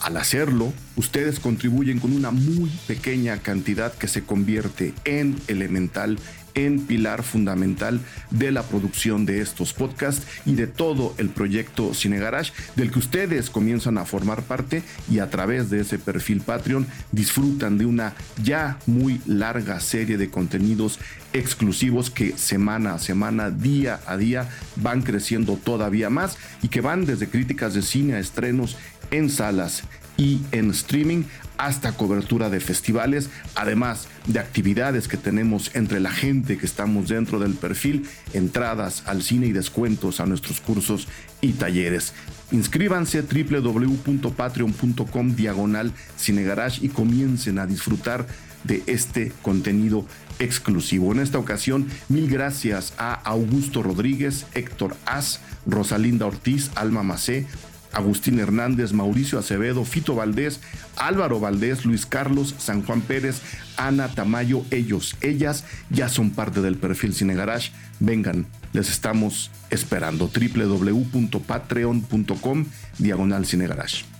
[0.00, 6.18] Al hacerlo, ustedes contribuyen con una muy pequeña cantidad que se convierte en elemental
[6.54, 12.18] en pilar fundamental de la producción de estos podcasts y de todo el proyecto Cine
[12.18, 16.86] Garage, del que ustedes comienzan a formar parte y a través de ese perfil Patreon
[17.10, 20.98] disfrutan de una ya muy larga serie de contenidos
[21.32, 27.04] exclusivos que semana a semana, día a día van creciendo todavía más y que van
[27.04, 28.76] desde críticas de cine a estrenos
[29.10, 29.84] en salas
[30.16, 31.24] y en streaming
[31.58, 37.38] hasta cobertura de festivales, además de actividades que tenemos entre la gente que estamos dentro
[37.38, 41.08] del perfil, entradas al cine y descuentos a nuestros cursos
[41.40, 42.12] y talleres.
[42.50, 48.26] Inscríbanse www.patreon.com diagonal cinegarage y comiencen a disfrutar
[48.64, 50.06] de este contenido
[50.38, 51.12] exclusivo.
[51.12, 57.46] En esta ocasión, mil gracias a Augusto Rodríguez, Héctor As, Rosalinda Ortiz, Alma Macé,
[57.92, 60.60] Agustín Hernández, Mauricio Acevedo, Fito Valdés,
[60.96, 63.42] Álvaro Valdés, Luis Carlos, San Juan Pérez,
[63.76, 67.72] Ana Tamayo, ellos, ellas ya son parte del perfil Cine Garage.
[68.00, 70.28] Vengan, les estamos esperando.
[70.28, 72.64] www.patreon.com
[72.98, 74.11] diagonal Cine Garage.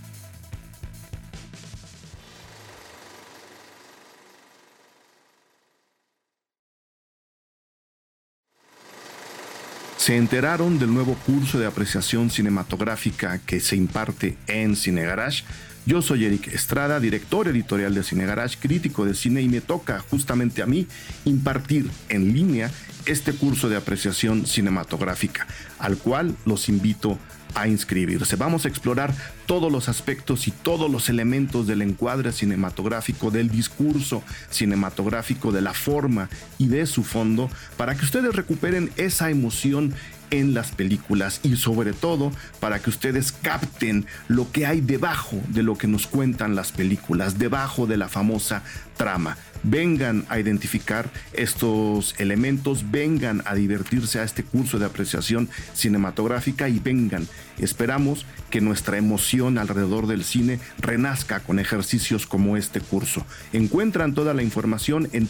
[10.02, 15.44] Se enteraron del nuevo curso de apreciación cinematográfica que se imparte en Cine Garage.
[15.86, 20.00] Yo soy Eric Estrada, director editorial de Cine Garage, crítico de cine y me toca
[20.00, 20.88] justamente a mí
[21.24, 22.68] impartir en línea
[23.06, 25.46] este curso de apreciación cinematográfica,
[25.78, 27.31] al cual los invito a
[27.66, 28.36] inscribirse.
[28.36, 29.14] Vamos a explorar
[29.46, 35.74] todos los aspectos y todos los elementos del encuadre cinematográfico, del discurso cinematográfico, de la
[35.74, 39.94] forma y de su fondo, para que ustedes recuperen esa emoción
[40.32, 45.62] en las películas y sobre todo para que ustedes capten lo que hay debajo de
[45.62, 48.64] lo que nos cuentan las películas, debajo de la famosa
[48.96, 56.68] trama vengan a identificar estos elementos, vengan a divertirse a este curso de apreciación cinematográfica
[56.68, 57.28] y vengan.
[57.58, 63.24] Esperamos que nuestra emoción alrededor del cine renazca con ejercicios como este curso.
[63.52, 65.26] Encuentran toda la información en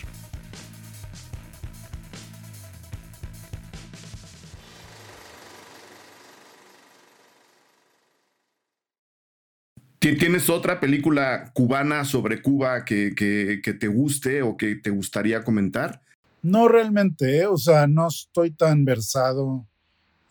[10.03, 13.15] ¿Tienes otra película cubana sobre Cuba que,
[13.62, 16.03] te guste o que te gustaría comentar?
[16.43, 17.47] No realmente, ¿eh?
[17.47, 19.65] o sea, no estoy tan versado.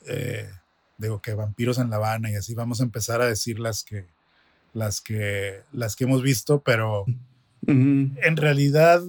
[0.08, 0.50] Eh,
[0.98, 4.08] digo que vampiros en La Habana y así vamos a empezar a decir las que,
[4.74, 7.06] las que, las que hemos visto, pero
[7.66, 9.02] en realidad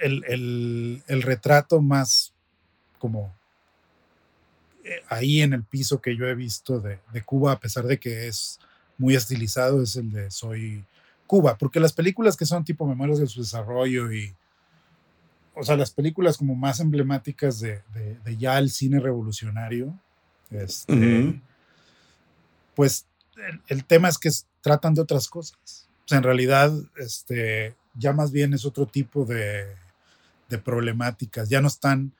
[0.00, 2.32] el, retrato más
[2.98, 3.34] como
[4.82, 8.28] eh, ahí en el piso que yo he visto de, Cuba, a pesar de que
[8.28, 8.58] es
[8.98, 10.84] muy estilizado, es el de Soy
[11.26, 14.34] Cuba, porque las películas que son tipo Memorias de su desarrollo y,
[15.54, 17.82] o sea, las películas como más emblemáticas de,
[18.24, 19.94] de ya el cine revolucionario,
[20.50, 21.40] este,
[22.74, 23.06] Pues
[23.68, 24.30] el, tema es que
[24.60, 25.88] tratan de otras cosas.
[26.10, 29.66] en realidad, este, ya más bien es otro tipo de,
[30.64, 31.48] problemáticas.
[31.48, 32.12] Ya no están.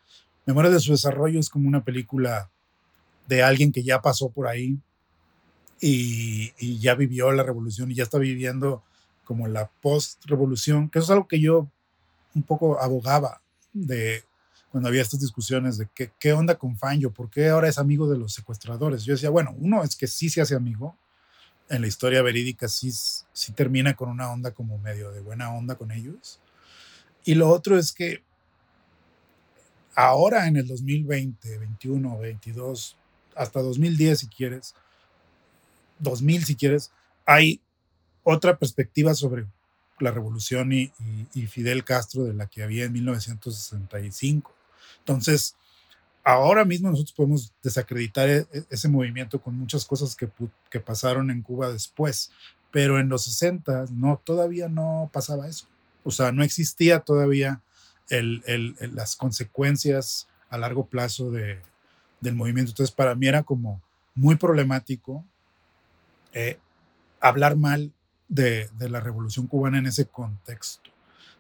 [0.45, 2.51] Memoria de su desarrollo es como una película
[3.29, 4.77] de alguien que ya pasó por ahí
[5.87, 8.83] y, ya vivió la revolución y ya está viviendo
[9.25, 11.69] como la post-revolución, que eso es algo que yo
[12.35, 13.43] un poco abogaba
[13.73, 14.25] de
[14.71, 18.19] cuando había estas discusiones de qué onda con Fangio, por qué ahora es amigo de
[18.19, 19.05] los secuestradores.
[19.05, 20.97] Yo decía, bueno, uno es que sí se hace amigo,
[21.69, 25.77] en la historia verídica sí, sí termina con una onda como medio de buena onda
[25.77, 26.41] con ellos.
[27.25, 28.23] Y lo otro es que
[29.95, 32.97] ahora en el 2020, 21, 22,
[33.37, 34.75] hasta 2010 si quieres,
[35.99, 36.93] 2000 si quieres,
[37.27, 37.61] hay
[38.23, 39.47] otra perspectiva sobre
[40.01, 40.93] la revolución y,
[41.49, 44.53] Fidel Castro de la que había en 1965.
[44.99, 45.57] Entonces,
[46.25, 50.29] ahora mismo nosotros podemos desacreditar e, e, ese movimiento con muchas cosas que,
[50.71, 52.33] que pasaron en Cuba después,
[52.71, 55.67] pero en los 60 no, todavía no pasaba eso.
[56.03, 57.63] O sea, no existía todavía
[58.11, 61.61] el, el, las consecuencias a largo plazo de,
[62.21, 62.73] del movimiento.
[62.73, 63.81] Entonces, para mí era como
[64.15, 65.25] muy problemático
[66.35, 66.59] eh,
[67.21, 67.93] hablar mal
[68.29, 70.91] de, de, la revolución cubana en ese contexto.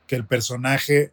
[0.07, 1.13] Que el personaje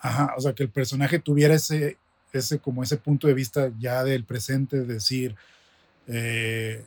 [0.00, 1.98] Ajá, o sea, que el personaje tuviera ese,
[2.32, 5.36] ese, como ese punto de vista ya del presente, decir,
[6.06, 6.84] eh,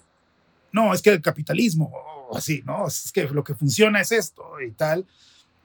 [0.71, 1.91] no, es que el capitalismo,
[2.29, 2.87] o así, ¿no?
[2.87, 5.05] Es que lo que funciona es esto y tal.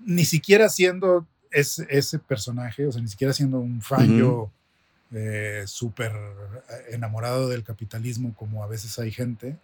[0.04, 4.50] Ni siquiera siendo ese, ese personaje, o sea, ni siquiera siendo un fan yo
[5.12, 6.12] eh, súper
[6.90, 9.56] enamorado del capitalismo como a veces hay gente,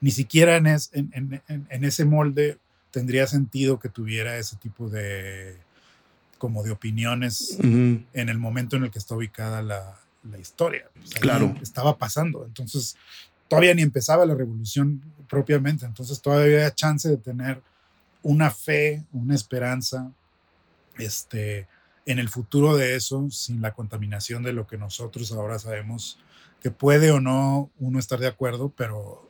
[0.00, 2.58] ni siquiera en, en, en, ese molde
[2.90, 5.56] tendría sentido que tuviera ese tipo de
[6.38, 9.98] como de opiniones en el momento en el que está ubicada la,
[10.30, 10.88] la historia.
[11.20, 11.54] claro.
[11.60, 12.44] Estaba pasando.
[12.44, 12.96] Entonces,
[13.48, 15.84] todavía ni empezaba la revolución propiamente.
[15.84, 17.60] Entonces, todavía había chance de tener
[18.22, 20.12] una fe, una esperanza
[20.98, 21.66] este,
[22.06, 26.18] en el futuro de eso, sin la contaminación de lo que nosotros ahora sabemos
[26.60, 29.27] que puede o no uno estar de acuerdo, pero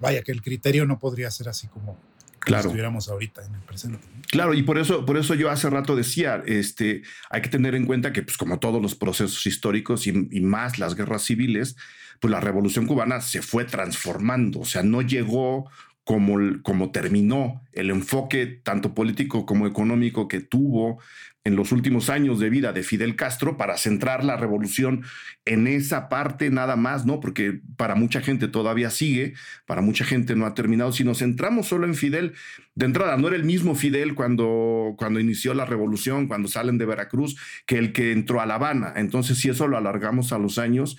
[0.00, 1.98] vaya, que el criterio no podría ser así como,
[2.40, 2.68] claro.
[2.68, 3.98] estuviéramos ahorita en el presente.
[4.30, 7.86] Claro, y por eso, por eso yo hace rato decía, este, hay que tener en
[7.86, 11.76] cuenta que, pues, como todos los procesos históricos y, más las guerras civiles,
[12.20, 15.70] pues la revolución cubana se fue transformando, o sea, no llegó
[16.04, 21.00] como, como terminó el enfoque tanto político como económico que tuvo
[21.44, 25.04] en los últimos años de vida de Fidel Castro para centrar la revolución
[25.44, 27.20] en esa parte nada más, ¿no?
[27.20, 29.34] Porque para mucha gente todavía sigue,
[29.66, 30.92] para mucha gente no ha terminado.
[30.92, 32.32] Si nos centramos solo en Fidel,
[32.74, 36.86] de entrada, no era el mismo Fidel cuando, cuando inició la revolución, cuando salen de
[36.86, 37.36] Veracruz,
[37.66, 38.94] que el que entró a La Habana.
[38.96, 40.96] Entonces, si eso lo alargamos a los años,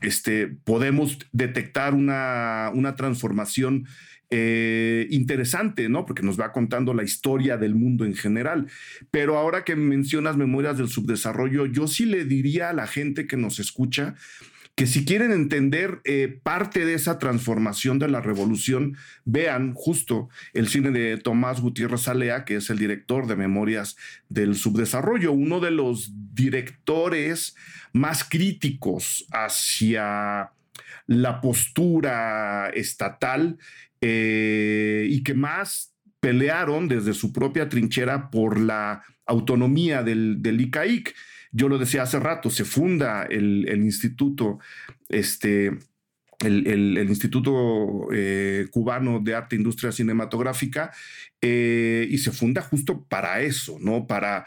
[0.00, 3.86] este, podemos detectar una, una transformación
[4.30, 6.04] eh, interesante, ¿no?
[6.04, 8.66] Porque nos va contando la historia del mundo en general.
[9.10, 13.36] Pero ahora que mencionas memorias del subdesarrollo, yo sí le diría a la gente que
[13.36, 14.16] nos escucha
[14.78, 20.68] que si quieren entender eh, parte de esa transformación de la revolución, vean justo el
[20.68, 23.96] cine de Tomás Gutiérrez Alea, que es el director de Memorias
[24.28, 27.56] del Subdesarrollo, uno de los directores
[27.92, 30.52] más críticos hacia
[31.08, 33.58] la postura estatal
[34.00, 41.14] eh, y que más pelearon desde su propia trinchera por la autonomía del, del ICAIC.
[41.52, 44.58] Yo lo decía hace rato, se funda el, instituto,
[45.08, 45.78] este,
[46.40, 50.92] el, Instituto eh, Cubano de Arte e Industria Cinematográfica,
[51.40, 54.06] eh, y se funda justo para eso, ¿no?
[54.06, 54.46] Para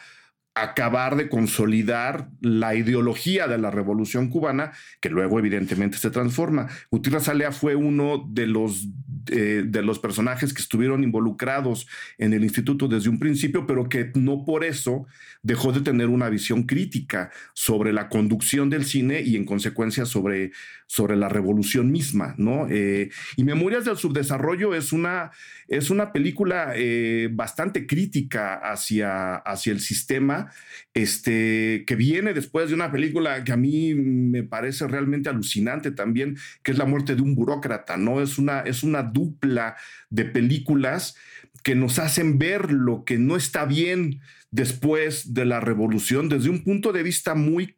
[0.53, 6.67] acabar de consolidar la ideología de la revolución cubana, que luego evidentemente se transforma.
[6.89, 8.87] Gutiérrez Alea fue uno de los,
[9.31, 11.87] eh, de los personajes que estuvieron involucrados
[12.17, 15.05] en el instituto desde un principio, pero que no por eso
[15.41, 20.51] dejó de tener una visión crítica sobre la conducción del cine y en consecuencia sobre,
[20.91, 22.35] sobre la revolución misma.
[22.37, 22.67] ¿no?
[22.69, 25.31] Eh, y Memorias del Subdesarrollo es una,
[25.69, 30.51] es una película eh, bastante crítica hacia, hacia el sistema
[30.93, 36.37] este, que viene después de una película que a mí me parece realmente alucinante también,
[36.61, 38.21] que es La muerte de un burócrata, ¿no?
[38.21, 39.77] Es una, es una dupla
[40.09, 41.15] de películas
[41.63, 46.65] que nos hacen ver lo que no está bien después de la revolución desde un
[46.65, 47.75] punto de vista muy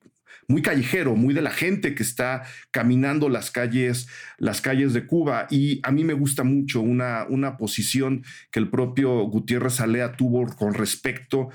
[0.47, 5.47] muy callejero, muy de la gente que está caminando las calles, las calles de Cuba.
[5.49, 10.45] Y a mí me gusta mucho una, una posición que el propio Gutiérrez Alea tuvo
[10.55, 11.49] con respecto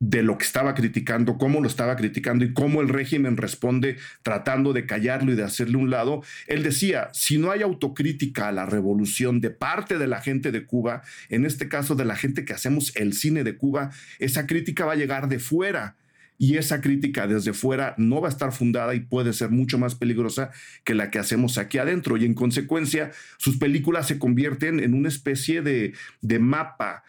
[0.00, 4.72] de lo que estaba criticando, cómo lo estaba criticando y cómo el régimen responde tratando
[4.72, 6.22] de callarlo y de hacerle un lado.
[6.46, 10.66] Él decía, si no hay autocrítica a la revolución de parte de la gente de
[10.66, 14.84] Cuba, en este caso de la gente que hacemos el cine de Cuba, esa crítica
[14.84, 15.96] va a llegar de fuera.
[16.36, 19.94] Y esa crítica desde fuera no va a estar fundada y puede ser mucho más
[19.94, 20.50] peligrosa
[20.84, 22.16] que la que hacemos aquí adentro.
[22.16, 27.04] Y en consecuencia, sus películas se convierten en una especie de, de mapa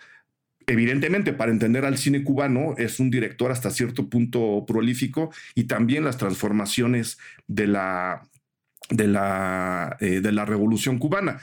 [0.68, 6.04] Evidentemente, para entender al cine cubano, es un director hasta cierto punto prolífico y también
[6.04, 8.28] las transformaciones de la,
[8.90, 11.40] de la, eh, de la revolución cubana.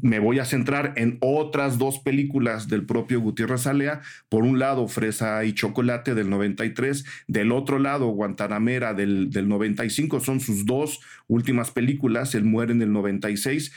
[0.00, 4.02] Me voy a centrar en otras dos películas del propio Gutiérrez Alea.
[4.28, 10.20] Por un lado, Fresa y Chocolate del 93, del otro lado, Guantanamera del, del 95.
[10.20, 13.72] Son sus dos últimas películas, Él muere en el 96,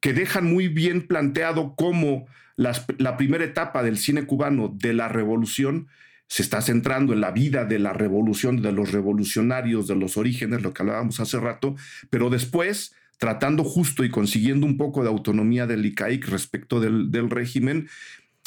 [0.00, 2.26] que dejan muy bien planteado cómo
[2.56, 5.88] la primera etapa del cine cubano de la revolución
[6.28, 10.62] se está centrando en la vida de la revolución, de los revolucionarios, de los orígenes,
[10.62, 11.76] lo que hablábamos hace rato,
[12.10, 12.94] pero después,
[13.24, 17.88] tratando justo y consiguiendo un poco de autonomía del ICAIC respecto del, del régimen,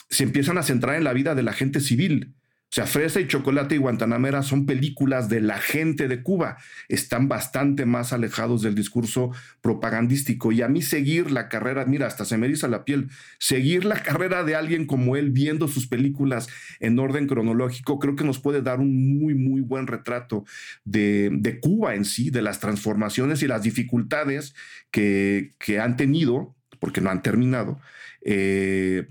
[0.08, 2.36] se empiezan a centrar en la vida de la gente civil,
[2.78, 6.58] sea, Fresa y Chocolate y Guantanamera son películas de la gente de Cuba.
[6.90, 10.52] Están bastante más alejados del discurso propagandístico.
[10.52, 13.10] Y a mí seguir la carrera, mira, hasta se me eriza la piel,
[13.40, 16.50] seguir la carrera de alguien como él viendo sus películas
[16.80, 20.46] en orden cronológico, creo que nos puede dar un muy, muy buen retrato
[20.86, 24.54] de, Cuba en sí, de las transformaciones y las dificultades
[24.92, 27.80] que, que han tenido porque no han terminado,
[28.22, 29.08] eh,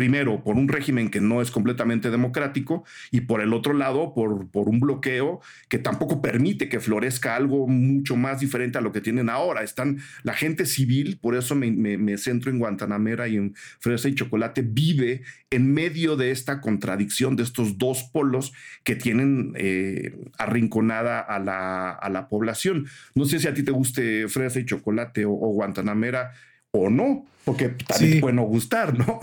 [0.00, 4.48] primero por un régimen que no es completamente democrático y por el otro lado por,
[4.48, 9.02] por un bloqueo que tampoco permite que florezca algo mucho más diferente a lo que
[9.02, 9.62] tienen ahora.
[9.62, 14.62] Están la gente civil, por eso me, centro en Guantanamera y en Fresa y Chocolate,
[14.62, 15.20] vive
[15.50, 21.90] en medio de esta contradicción de estos dos polos que tienen eh, arrinconada a la,
[21.90, 22.86] a la, población.
[23.14, 26.32] No sé si a ti te guste Fresa y Chocolate o, Guantanamera
[26.70, 29.20] o no, porque también puede no gustar, ¿no?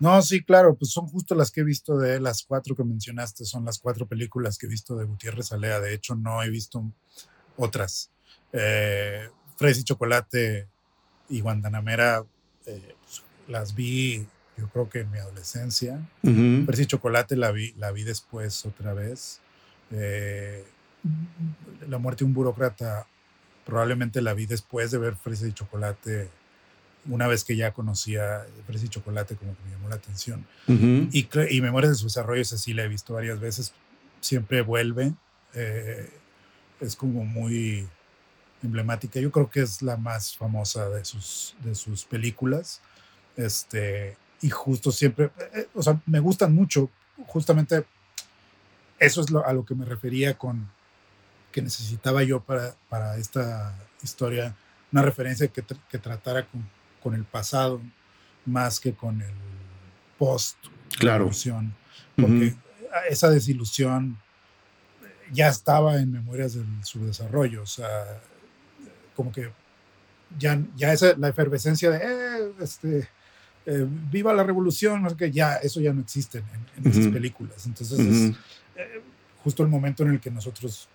[0.00, 3.44] No, sí, claro, pues son justo las que he visto de las cuatro que mencionaste,
[3.44, 5.80] son las cuatro películas que he visto de Gutiérrez Alea.
[5.80, 6.84] De hecho, no he visto
[7.56, 8.10] otras.
[8.52, 9.28] Eh,
[9.60, 10.68] y Chocolate
[11.28, 12.24] y Guantanamera
[12.66, 14.24] eh, pues, las vi,
[14.56, 16.08] yo creo que en mi adolescencia.
[16.22, 19.40] Uh y Chocolate la vi, la vi después otra vez.
[19.90, 20.64] Eh,
[21.88, 23.06] la muerte de un burócrata
[23.64, 26.30] probablemente la vi después de ver Fresa y Chocolate
[27.06, 30.46] una vez que ya conocía Fresa y Chocolate, como que me llamó la atención.
[30.66, 33.72] y, y Memorias de su desarrollo, esa sí la he visto varias veces,
[34.20, 35.12] siempre vuelve.
[35.54, 36.10] Eh,
[36.80, 37.88] es como muy
[38.62, 39.20] emblemática.
[39.20, 42.80] Yo creo que es la más famosa de sus, de sus películas.
[43.36, 46.90] Este, y justo siempre, eh, eh, o sea, me gustan mucho.
[47.26, 47.84] Justamente
[48.98, 50.68] eso es a lo que me refería con
[51.52, 54.54] que necesitaba yo para, para esta historia,
[54.92, 56.68] una referencia que, que tratara con
[57.02, 57.80] con el pasado
[58.44, 59.34] más que con el
[60.18, 60.56] post
[60.98, 61.30] claro.
[62.16, 62.54] porque
[63.08, 64.18] esa desilusión
[65.32, 68.20] ya estaba en Memorias del Subdesarrollo, o sea,
[69.14, 69.50] como que
[70.38, 73.08] ya, ya esa, la efervescencia de, eh, este,
[73.66, 77.66] eh, viva la revolución, que ya, eso ya no existe en, en esas películas.
[77.66, 78.36] Entonces, es,
[78.76, 79.02] eh,
[79.42, 80.88] justo el momento en el que nosotros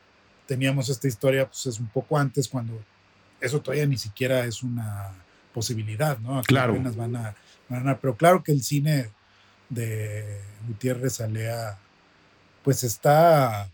[0.47, 2.79] teníamos esta historia, pues es un poco antes, cuando
[3.39, 5.11] eso todavía ni siquiera es una
[5.53, 6.41] posibilidad, ¿no?
[6.43, 6.77] claro.
[6.97, 7.35] van a,
[7.99, 9.09] pero claro que el cine
[9.69, 11.77] de Gutiérrez Alea,
[12.63, 13.69] pues está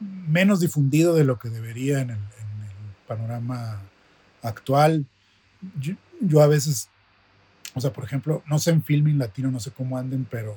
[0.00, 2.18] menos difundido de lo que debería en el,
[3.06, 3.82] panorama
[4.42, 5.04] actual.
[6.20, 6.88] Yo, a veces,
[7.74, 10.52] o sea, por ejemplo, no sé en filming latino, no sé cómo anden, pero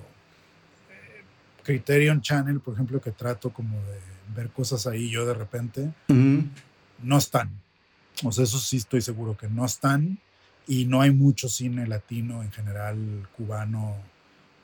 [0.89, 1.23] eh,
[1.63, 3.99] Criterion Channel, por ejemplo, que trato como de
[4.33, 7.49] ver cosas ahí yo de repente, no están.
[8.23, 10.19] O sea, eso sí estoy seguro que no están
[10.67, 13.95] y no hay mucho cine latino en general cubano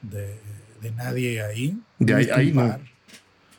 [0.02, 0.38] de,
[0.96, 1.78] nadie ahí.
[2.00, 2.80] De ahí, ahí no.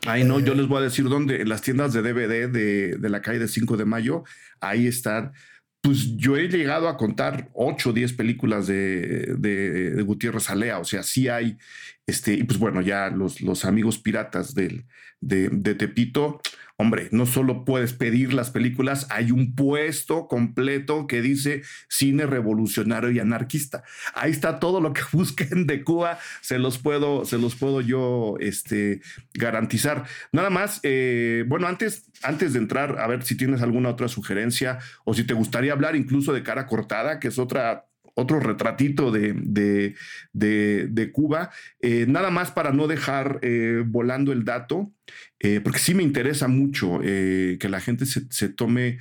[0.07, 2.97] Ahí no, yo eh, les voy a decir dónde, en las tiendas de DVD de,
[2.97, 4.25] de, la calle de 5 de mayo,
[4.61, 5.33] ahí están.
[5.81, 10.85] Pues yo he llegado a contar 8 o 10 películas de, de, Gutiérrez Alea, o
[10.85, 11.57] sea, sí hay,
[12.07, 14.87] este, y pues bueno, ya los, los amigos piratas del,
[15.21, 16.41] de, Tepito,
[16.77, 23.11] Hombre, no solo puedes pedir las películas, hay un puesto completo que dice cine revolucionario
[23.13, 23.85] y anarquista.
[24.15, 28.35] Ahí está todo lo que busquen de Cuba, se los puedo, se los puedo yo
[28.41, 29.01] este,
[29.35, 30.07] garantizar.
[30.33, 34.79] Nada más, eh, bueno, antes, antes de entrar, a ver si tienes alguna otra sugerencia
[35.05, 39.95] o si te gustaría hablar incluso de cara cortada, que es otra otro retratito de,
[40.33, 41.51] de, Cuba.
[41.81, 44.93] Eh, nada más para no dejar eh, volando el dato,
[45.41, 48.99] eh, porque sí me interesa mucho que la gente se, tome,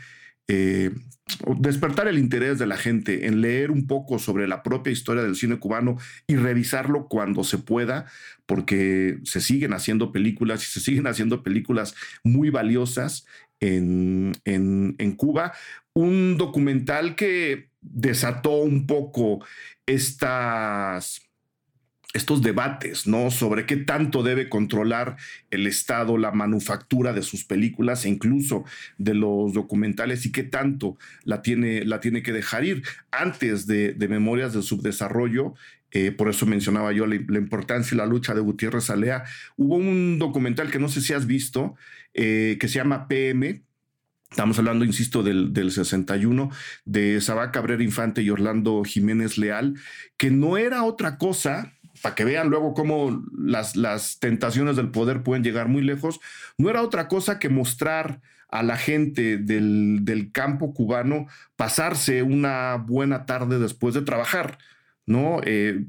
[1.59, 5.35] despertar el interés de la gente en leer un poco sobre la propia historia del
[5.35, 5.97] cine cubano
[6.27, 8.05] y revisarlo cuando se pueda,
[8.45, 13.25] porque se siguen haciendo películas y se siguen haciendo películas muy valiosas
[13.59, 15.53] en, en Cuba.
[15.93, 19.43] Un documental que desató un poco
[19.85, 21.21] estas,
[22.13, 23.31] estos debates, ¿no?
[23.31, 25.17] Sobre qué tanto debe controlar
[25.49, 28.63] el Estado la manufactura de sus películas e incluso
[28.97, 32.83] de los documentales y qué tanto la tiene, la tiene que dejar ir.
[33.11, 35.53] Antes de, Memorias del Subdesarrollo,
[35.91, 39.23] eh, por eso mencionaba yo la, importancia y la lucha de Gutiérrez Alea,
[39.57, 41.75] hubo un documental que no sé si has visto,
[42.13, 43.61] eh, que se llama PM,
[44.31, 46.49] Estamos hablando, insisto, del, del 61,
[46.85, 49.75] de Sabá Cabrera Infante y Orlando Jiménez Leal,
[50.15, 55.23] que no era otra cosa, para que vean luego cómo las, las tentaciones del poder
[55.23, 56.21] pueden llegar muy lejos,
[56.57, 61.27] no era otra cosa que mostrar a la gente del, del campo cubano
[61.57, 64.57] pasarse una buena tarde después de trabajar,
[65.05, 65.41] ¿no?
[65.43, 65.83] Eh,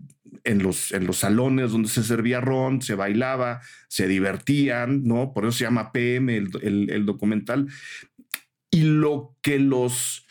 [0.45, 5.32] en los, en los salones donde se servía ron, se bailaba, se divertían, ¿no?
[5.32, 7.68] Por eso se llama PM el, el, el documental
[8.73, 10.27] y lo que los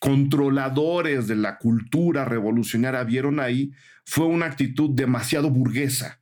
[0.00, 3.72] controladores de la cultura revolucionaria vieron ahí
[4.04, 6.20] fue una actitud demasiado burguesa,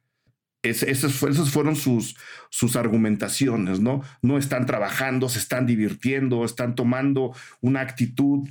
[0.64, 2.16] esas, fueron sus,
[2.48, 4.02] sus argumentaciones, ¿no?
[4.22, 8.48] No están trabajando, se están divirtiendo, están tomando una actitud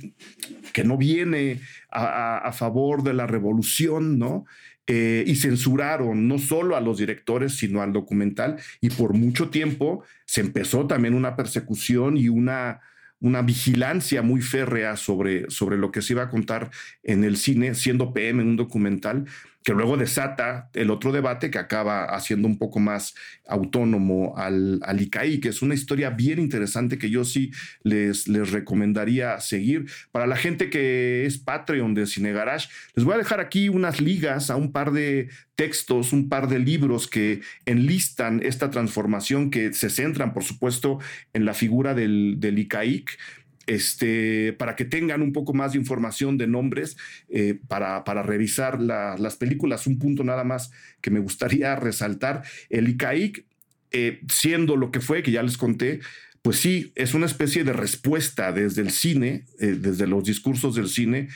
[0.72, 1.60] que no viene
[1.90, 4.44] a, favor de la revolución, ¿no?
[4.86, 10.04] Eh, y censuraron no solo a los directores, sino al documental, y por mucho tiempo
[10.26, 12.80] se empezó también una persecución y una,
[13.20, 16.70] una vigilancia muy férrea sobre, sobre lo que se iba a contar
[17.02, 19.26] en el cine, siendo PM en un documental
[19.64, 23.14] que luego desata el otro debate que acaba haciendo un poco más
[23.48, 27.50] autónomo al, al ICAI, que es una historia bien interesante que yo sí
[27.82, 29.86] les, les recomendaría seguir.
[30.12, 34.02] Para la gente que es Patreon de Cine Garage, les voy a dejar aquí unas
[34.02, 39.72] ligas a un par de textos, un par de libros que enlistan esta transformación, que
[39.72, 40.98] se centran, por supuesto,
[41.32, 43.18] en la figura del, del ICAIC
[43.66, 46.96] este, para que tengan un poco más de información de nombres
[47.28, 49.86] eh, para, para, revisar las películas.
[49.86, 53.44] Un punto nada más que me gustaría resaltar, el ICAIC,
[53.92, 56.00] eh, siendo lo que fue, que ya les conté,
[56.42, 60.88] pues sí, es una especie de respuesta desde el cine, eh, desde los discursos del
[60.88, 61.28] cine,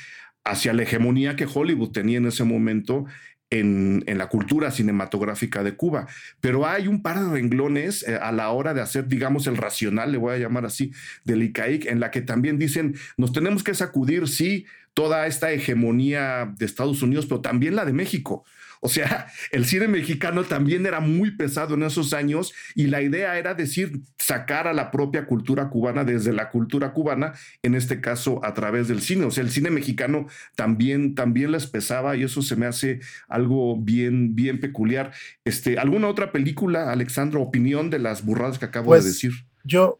[0.45, 3.07] hacia la hegemonía que Hollywood tenía en ese momento
[3.51, 6.07] en, la cultura cinematográfica de Cuba.
[6.40, 10.12] Pero hay un par de renglones eh, a la hora de hacer, digamos, el racional,
[10.12, 10.92] le voy a llamar así,
[11.24, 16.53] del ICAIC, en la que también dicen, nos tenemos que sacudir, sí, toda esta hegemonía
[16.59, 18.44] de Estados Unidos, pero también la de México.
[18.81, 23.39] O sea, el cine mexicano también era muy pesado en esos años y la idea
[23.39, 28.45] era decir, sacar a la propia cultura cubana desde la cultura cubana, en este caso
[28.45, 29.24] a través del cine.
[29.24, 33.76] O sea, el cine mexicano también, también les pesaba y eso se me hace algo
[33.76, 35.12] bien, bien peculiar.
[35.45, 39.33] Este, ¿Alguna otra película, Alexandro, opinión de las burradas que acabo de pues, decir?
[39.64, 39.99] Yo,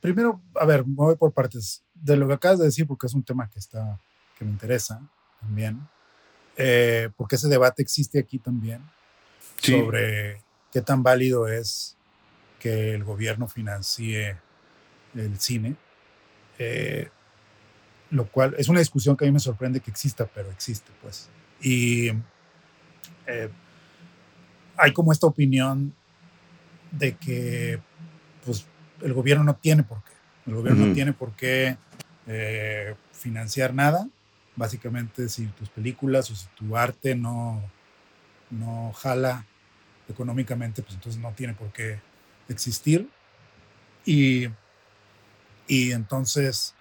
[0.00, 3.14] primero, a ver, me voy por partes de lo que acabas de decir porque es
[3.14, 3.98] un tema que está,
[4.38, 5.00] que me interesa
[5.40, 5.80] también.
[6.56, 8.80] Eh, porque ese debate existe aquí también
[9.60, 10.40] sobre
[10.72, 11.96] qué tan válido es
[12.58, 14.38] que el gobierno financie
[15.14, 15.76] el cine,
[16.58, 17.08] eh,
[18.10, 21.28] lo cual es una discusión que a mí me sorprende que exista, pero existe, pues.
[21.60, 22.08] Y
[23.26, 23.50] eh,
[24.78, 25.94] hay como esta opinión
[26.90, 27.80] de que
[28.44, 28.66] pues,
[29.02, 30.12] el gobierno no tiene por qué.
[30.46, 31.76] El gobierno no tiene por qué
[33.12, 34.08] financiar nada
[34.56, 37.62] básicamente si tus películas o si tu arte no,
[38.50, 39.44] no jala
[40.08, 42.00] económicamente, pues entonces no tiene por qué
[42.48, 43.08] existir.
[44.04, 44.48] Y,
[45.68, 46.74] y entonces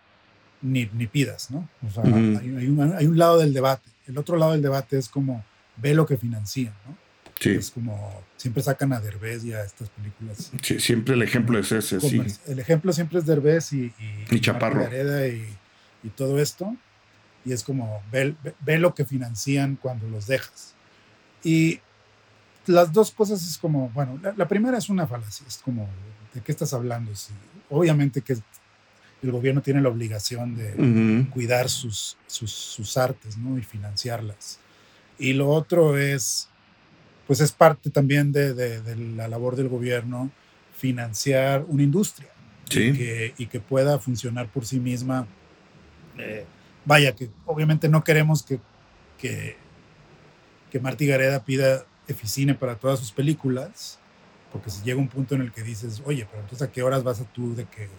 [0.61, 1.67] ni, ni pidas, ¿no?
[1.87, 3.89] O sea, hay, un, lado del debate.
[4.07, 5.43] El otro lado del debate es como
[5.77, 6.97] ve lo que financian, ¿no?
[7.39, 7.49] Sí.
[7.49, 10.51] Es como siempre sacan a Derbez y a estas películas.
[10.61, 12.21] Sí, siempre el ejemplo es ese, sí.
[12.47, 13.93] El ejemplo siempre es Derbez y,
[14.31, 14.87] y, Chaparro.
[15.27, 15.45] Y,
[16.03, 16.77] y todo esto
[17.45, 20.73] y es como ve, ve, lo que financian cuando los dejas.
[21.43, 21.79] Y
[22.65, 25.87] las dos cosas es como, bueno, la, primera es una falacia, es como,
[26.33, 27.11] ¿de qué estás hablando?
[27.69, 28.35] obviamente que
[29.21, 33.57] el gobierno tiene la obligación de cuidar sus, sus, artes ¿no?
[33.57, 34.59] y financiarlas.
[35.17, 36.49] Y lo otro es,
[37.27, 40.31] pues es parte también de, de, la labor del gobierno
[40.77, 42.29] financiar una industria
[42.69, 45.27] y, que, y, que, pueda funcionar por sí misma.
[46.17, 46.45] Eh,
[46.85, 48.59] vaya, que obviamente no queremos que,
[49.17, 49.57] que,
[50.71, 53.99] que Marty Gareda pida eficine para todas sus películas,
[54.51, 57.03] porque si llega un punto en el que dices, oye, pero entonces a qué horas
[57.03, 57.89] vas a tú de que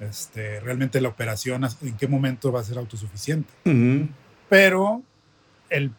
[0.00, 3.52] este, realmente la operación, en qué momento va a ser autosuficiente.
[4.48, 5.02] Pero
[5.70, 5.92] el,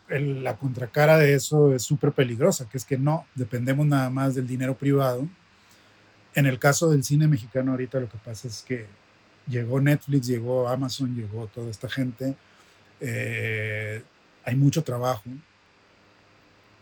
[0.44, 4.48] la contracara de eso es súper peligrosa, que es que no dependemos nada más del
[4.48, 5.28] dinero privado.
[6.36, 8.88] En el caso del cine mexicano ahorita lo que pasa es que
[9.48, 12.36] llegó Netflix, llegó Amazon, llegó toda esta gente.
[13.00, 14.02] Eh,
[14.46, 15.24] hay mucho trabajo,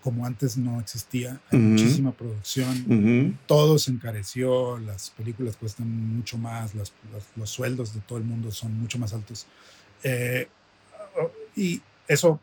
[0.02, 6.74] como antes no existía, hay muchísima producción, todo se encareció, las películas cuestan mucho más,
[6.74, 6.92] los,
[7.44, 9.46] sueldos de todo el mundo son mucho más altos.
[10.04, 10.48] Eh,
[11.56, 12.40] y eso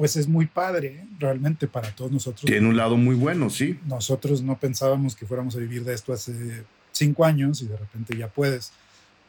[0.00, 2.46] pues es muy padre realmente para todos nosotros.
[2.46, 3.78] Tiene un lado muy bueno, sí.
[3.86, 8.16] Nosotros no pensábamos que fuéramos a vivir de esto hace cinco años y de repente
[8.16, 8.72] ya puedes.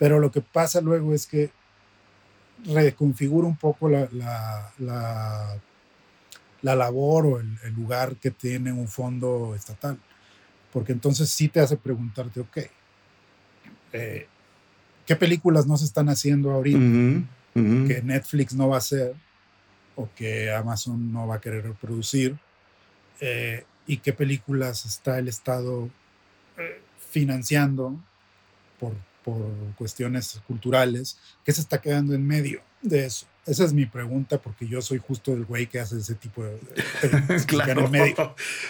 [0.01, 1.51] Pero lo que pasa luego es que
[2.65, 4.73] reconfigura un poco la, la,
[6.63, 9.99] la, labor o el, lugar que tiene un fondo estatal.
[10.73, 12.57] Porque entonces sí te hace preguntarte, ok,
[13.93, 14.25] eh,
[15.05, 16.79] ¿qué películas no se están haciendo ahorita
[17.53, 19.13] que Netflix no va a hacer
[19.95, 22.39] o que Amazon no va a querer reproducir?
[23.19, 25.91] Eh, ¿Y qué películas está el Estado
[26.57, 26.81] eh,
[27.11, 27.99] financiando
[28.79, 29.41] por por
[29.77, 32.61] cuestiones culturales, que se está quedando en medio.
[32.81, 33.27] de eso.
[33.45, 36.59] Esa es mi pregunta, porque yo soy justo el güey que hace ese tipo de.
[37.47, 37.89] claro.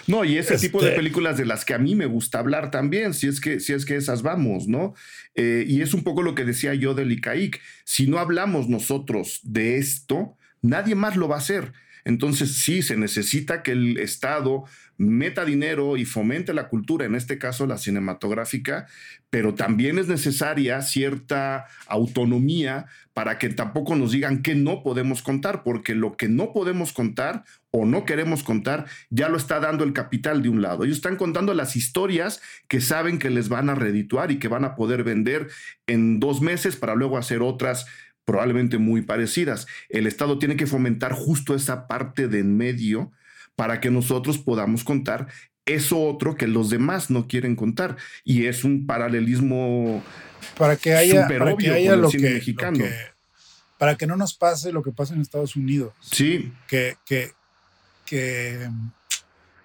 [0.08, 2.72] No, y ese tipo de este películas de las que a mí me gusta hablar
[2.72, 4.93] también, si es que, si es que esas vamos, ¿no?
[5.36, 7.60] Eh, y es un poco lo que decía yo del ICAIC.
[7.84, 11.74] Si no hablamos nosotros de esto, nadie más lo va a hacer.
[12.06, 14.66] Entonces sí, se necesita que el Estado
[14.97, 18.86] meta dinero y fomente la cultura, en este caso la cinematográfica,
[19.32, 25.64] pero también es necesaria cierta autonomía para que tampoco nos digan que no podemos contar,
[25.64, 29.93] porque lo que no podemos contar o no queremos contar ya lo está dando el
[29.93, 30.84] capital de un lado.
[30.84, 34.66] Ellos están contando las historias que saben que les van a redituar y que van
[34.66, 35.47] a poder vender
[35.88, 37.88] en dos meses para luego hacer otras
[38.26, 39.68] probablemente muy parecidas.
[39.90, 43.12] El Estado tiene que fomentar justo esa parte de en medio
[43.56, 45.28] para que nosotros podamos contar
[45.66, 47.98] eso otro que los demás no quieren contar.
[48.24, 50.04] Y es un paralelismo
[50.58, 52.84] para que haya, para que haya lo, que, mexicano.
[53.78, 55.94] para que no nos pase lo que pasa en Estados Unidos.
[56.02, 56.52] Sí.
[56.68, 57.32] Que, que,
[58.06, 58.70] que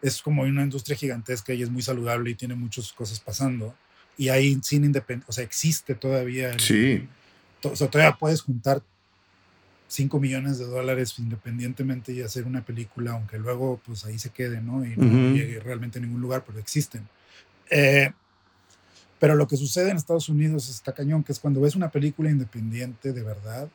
[0.02, 3.74] es como una industria gigantesca y es muy saludable y tiene muchas cosas pasando.
[4.18, 6.58] Y hay cine independiente, o sea, existe todavía.
[6.58, 7.06] sí
[7.72, 8.82] o sea, todavía puedes juntar
[9.88, 14.60] 5 millones de dólares independientemente y hacer una película, aunque luego pues ahí se quede,
[14.60, 14.84] ¿no?
[14.84, 17.08] Y no llegue realmente a ningún lugar, pero existen.
[17.70, 18.10] Eh,
[19.18, 22.30] pero lo que sucede en Estados Unidos está cañón, que es cuando ves una película
[22.30, 23.68] independiente de verdad,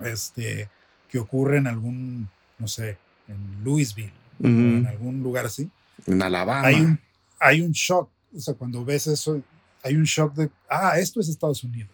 [0.00, 0.68] este,
[1.08, 2.28] que ocurre en algún,
[2.58, 4.12] no sé, en Louisville,
[4.42, 5.70] o en algún lugar así.
[6.06, 6.66] En Alabama.
[6.66, 6.98] Hay un,
[7.38, 9.40] hay un shock, o sea, cuando ves eso,
[9.84, 11.90] hay un shock de, ah, esto es Estados Unidos.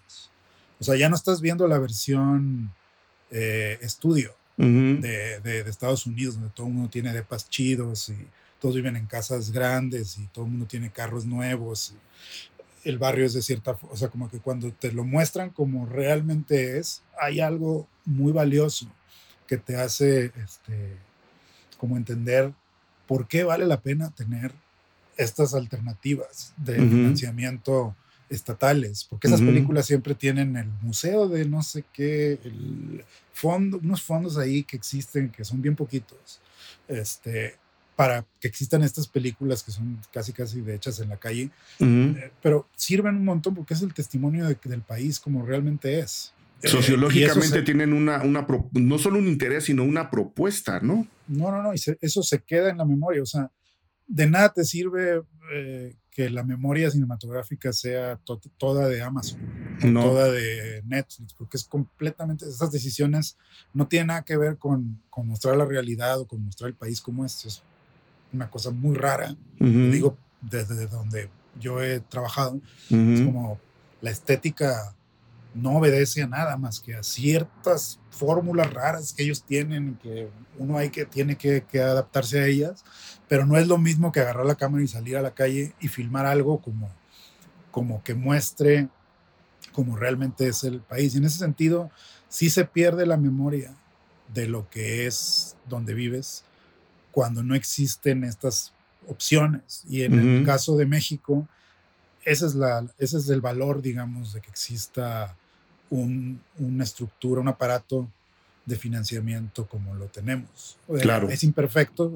[0.81, 2.73] O sea, ya no estás viendo la versión
[3.31, 8.27] eh, estudio de, de, Estados Unidos, donde todo el mundo tiene depas chidos y
[8.61, 11.95] todos viven en casas grandes y todo el mundo tiene carros nuevos.
[12.85, 16.79] el barrio es de cierta o sea, como que cuando te lo muestran como realmente
[16.79, 18.91] es, hay algo muy valioso
[19.47, 20.97] que te hace este,
[21.79, 22.53] como entender
[23.07, 24.53] por qué vale la pena tener
[25.17, 27.97] estas alternativas de financiamiento
[28.31, 34.03] estatales, porque esas películas siempre tienen el museo de no sé qué, el fondo, unos
[34.03, 36.41] fondos ahí que existen, que son bien poquitos,
[36.89, 37.57] este,
[37.97, 41.51] para que existan estas películas que son casi casi de hechas en la calle,
[41.81, 46.33] eh, pero sirven un montón porque es el testimonio del país como realmente es.
[46.63, 51.07] Eh, Sociológicamente tienen una, una, no solo un interés, sino una propuesta, ¿no?
[51.29, 53.51] No, no, no, y eso se queda en la memoria, o sea,
[54.09, 58.19] de nada te sirve eh, que la memoria cinematográfica sea
[58.59, 59.39] toda de Amazon,
[59.81, 63.37] toda de Netflix, porque es completamente, esas decisiones
[63.73, 67.01] no tienen nada que ver con, con, mostrar la realidad o con mostrar el país
[67.01, 67.63] como es, es
[68.33, 71.29] una cosa muy rara, digo, desde donde
[71.61, 73.61] yo he trabajado, es como
[74.01, 74.97] la estética
[75.55, 80.29] no obedece a nada más que a ciertas fórmulas raras que ellos tienen y que
[80.59, 82.85] uno hay que, tiene que, adaptarse a ellas,
[83.29, 85.89] pero no es lo mismo que agarrar la cámara y salir a la calle y
[85.89, 86.91] filmar algo como,
[87.71, 88.89] como que muestre
[89.73, 91.15] como realmente es el país.
[91.15, 91.91] Y en ese sentido,
[92.29, 93.75] sí se pierde la memoria
[94.35, 96.45] de lo que es donde vives
[97.13, 98.73] cuando no existen estas
[99.07, 99.85] opciones.
[99.89, 101.49] Y en el caso de México,
[102.29, 105.35] ese es, la, ese es el valor, digamos, de que exista
[105.91, 108.07] una estructura, un aparato
[108.67, 110.77] de financiamiento como lo tenemos.
[111.01, 111.31] Claro.
[111.31, 112.13] Es imperfecto,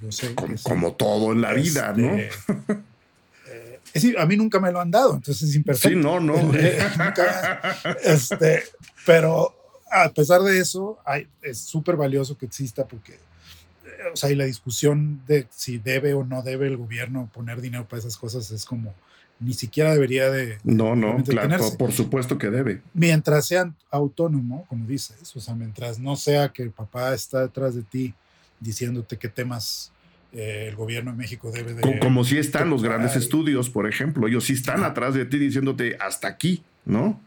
[0.00, 0.34] yo sé.
[0.62, 2.14] Como, todo en la vida, ¿no?
[2.14, 5.88] Este, eh, a mí nunca me lo han dado, entonces es imperfecto.
[5.88, 6.34] Sí, no, no.
[8.04, 8.62] este,
[9.04, 9.52] pero
[9.90, 14.36] a pesar de eso, hay, es súper valioso que exista porque, eh, o sea, y
[14.36, 18.48] la discusión de si debe o no debe el gobierno poner dinero para esas cosas
[18.52, 18.94] es como
[19.40, 20.58] ni siquiera debería de...
[20.64, 22.80] No, no, claro, por supuesto que debe.
[22.92, 27.74] Mientras sea autónomo, como dices, o sea, mientras no sea que el papá está detrás
[27.74, 28.14] de ti
[28.60, 29.92] diciéndote qué temas
[30.32, 32.00] eh, el gobierno de México debe de...
[32.00, 35.96] Como, si están los grandes estudios, por ejemplo, ellos sí están atrás de ti diciéndote
[36.00, 37.20] hasta aquí, ¿no?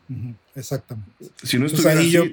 [0.55, 1.11] exactamente.
[1.43, 2.25] Si no estuviera ahí yo,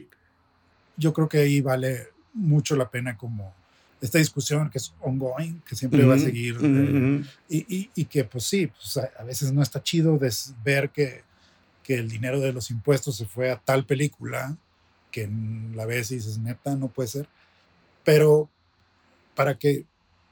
[0.97, 3.55] yo creo que ahí vale mucho la pena como
[4.01, 8.45] esta discusión que es ongoing, que siempre va a seguir, eh, y, y, que pues
[8.45, 10.19] sí, pues a, veces no está chido
[10.65, 11.23] ver que,
[11.83, 14.57] que, el dinero de los impuestos se fue a tal película,
[15.11, 15.29] que
[15.75, 17.29] la ves y dices, neta, no puede ser,
[18.05, 18.49] pero
[19.35, 19.85] para que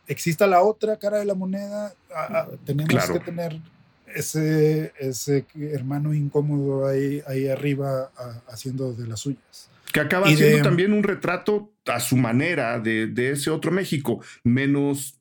[0.07, 1.93] exista la otra cara de la moneda,
[2.65, 3.61] tenemos que tener
[4.15, 8.11] ese, ese hermano incómodo ahí, ahí arriba
[8.49, 9.69] haciendo de las suyas.
[9.97, 15.19] Que acaba siendo también un retrato a su manera de, ese otro México, menos,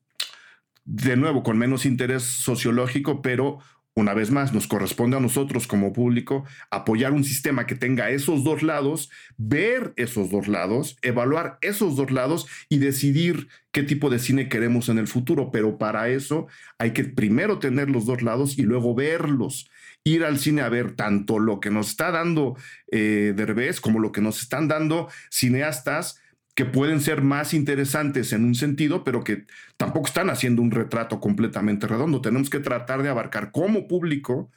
[0.83, 3.59] de nuevo, con menos interés sociológico, pero
[3.93, 8.43] una vez más, nos corresponde a nosotros como público apoyar un sistema que tenga esos
[8.43, 14.19] dos lados, ver esos dos lados, evaluar esos dos lados y decidir qué tipo de
[14.19, 15.51] cine queremos en el futuro.
[15.53, 16.47] Pero para eso
[16.79, 19.69] hay que primero tener los dos lados y luego verlos.
[20.05, 22.55] Ir al cine a ver tanto lo que nos está dando
[22.91, 26.21] eh, Derbez como lo que nos están dando cineastas
[26.55, 29.45] que pueden ser más interesantes en un sentido, pero que
[29.75, 32.21] tampoco están haciendo un retrato completamente redondo.
[32.21, 34.49] Tenemos que tratar de abarcar como público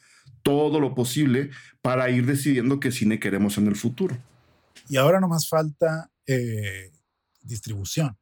[0.43, 1.49] todo lo posible
[1.81, 4.17] para ir decidiendo qué cine queremos en el futuro.
[4.87, 6.91] Y ahora no más falta eh,
[7.41, 8.17] distribución.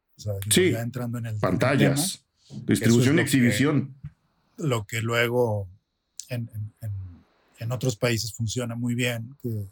[0.50, 2.26] sí, entrando en el pantallas,
[2.66, 3.96] distribución y exhibición.
[4.58, 5.70] lo que luego
[6.30, 6.50] en,
[6.82, 6.97] en,
[7.72, 9.68] otros países funciona muy bien, que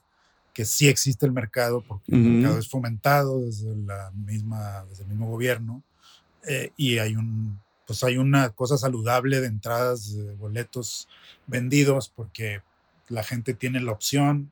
[0.55, 5.09] que sí existe el mercado, porque el mercado es fomentado desde, la misma, desde el
[5.09, 5.83] mismo gobierno,
[6.47, 11.09] eh, y hay, un, pues hay una cosa saludable de entradas de boletos
[11.45, 12.61] vendidos, porque
[13.09, 14.49] la gente tiene la opción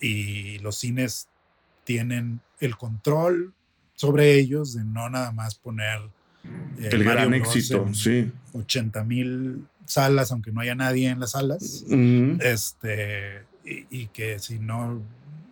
[0.00, 1.28] y los cines
[1.84, 3.52] tienen el control
[3.96, 6.00] sobre ellos de no nada más poner
[6.78, 8.32] eh, el gran éxito, sí.
[8.54, 11.84] 80 mil salas, aunque no haya nadie en las salas,
[12.40, 15.02] este, y, que si no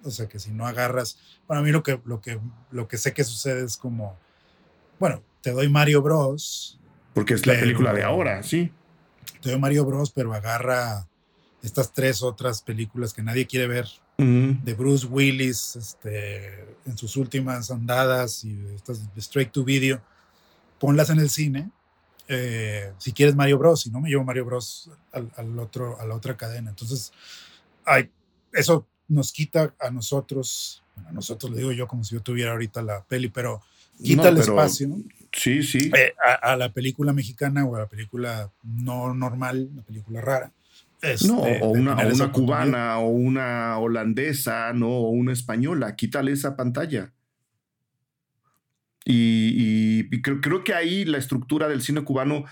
[0.06, 2.38] o sea, que si no agarras, para mí lo que, lo que,
[2.70, 4.16] lo que sé que sucede es como,
[5.00, 6.78] bueno, te doy Mario Bros.
[7.12, 8.70] Porque es la película de ahora, sí.
[9.42, 11.08] Te doy Mario Bros, pero agarra
[11.62, 17.70] estas tres otras películas que nadie quiere ver, de Bruce Willis este, en sus últimas
[17.70, 20.00] andadas y estas de Straight to Video,
[20.78, 21.70] ponlas en el cine.
[22.28, 26.06] Eh, si quieres Mario Bros, si no me llevo Mario Bros al, al, otro, a
[26.06, 26.70] la otra cadena.
[26.70, 27.12] Entonces,
[27.84, 28.10] hay,
[28.52, 32.82] eso nos quita a nosotros, a nosotros le digo yo como si yo tuviera ahorita
[32.82, 33.62] la peli, pero
[34.02, 34.88] quita el espacio
[35.32, 35.90] sí, sí.
[35.96, 40.52] Eh, a, la película mexicana o a la película no normal, la película rara.
[41.02, 44.88] Este, no, o una, una cubana o una holandesa, ¿no?
[44.88, 47.12] O una española, quítale esa pantalla.
[49.08, 52.44] Y, creo, creo, que ahí la estructura del cine cubano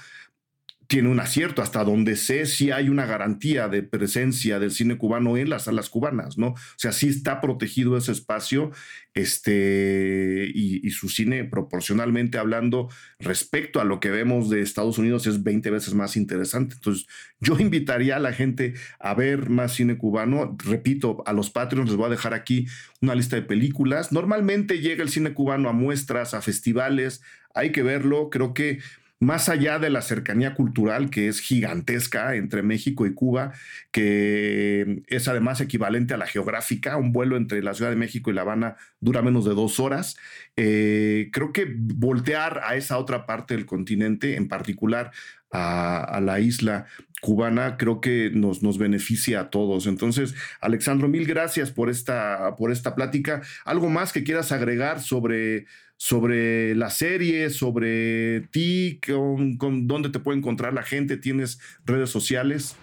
[0.94, 5.36] tiene un acierto, hasta donde sé si hay una garantía de presencia del cine cubano
[5.36, 6.50] en las salas cubanas, ¿no?
[6.50, 8.70] O sea, sí está protegido ese espacio,
[9.12, 12.88] este, y, su cine proporcionalmente hablando
[13.18, 16.76] respecto a lo que vemos de Estados Unidos es 20 veces más interesante.
[16.76, 17.08] Entonces,
[17.40, 20.56] yo invitaría a la gente a ver más cine cubano.
[20.64, 22.68] Repito, a los Patreons les voy a dejar aquí
[23.00, 24.12] una lista de películas.
[24.12, 27.20] Normalmente llega el cine cubano a muestras, a festivales,
[27.52, 28.78] hay que verlo, creo que
[29.20, 33.52] más allá de la cercanía cultural que es gigantesca entre México y Cuba,
[33.90, 38.34] que es además equivalente a la geográfica, un vuelo entre la Ciudad de México y
[38.34, 40.16] La Habana dura menos de dos horas,
[40.56, 45.12] eh, creo que voltear a esa otra parte del continente, en particular
[45.54, 46.86] a, la isla
[47.20, 49.86] cubana, creo que nos, nos, beneficia a todos.
[49.86, 53.40] Entonces, Alexandro, mil gracias por esta, por esta plática.
[53.64, 55.66] ¿Algo más que quieras agregar sobre,
[55.96, 62.76] sobre la serie, sobre ti, con, dónde te puede encontrar la gente, tienes redes sociales.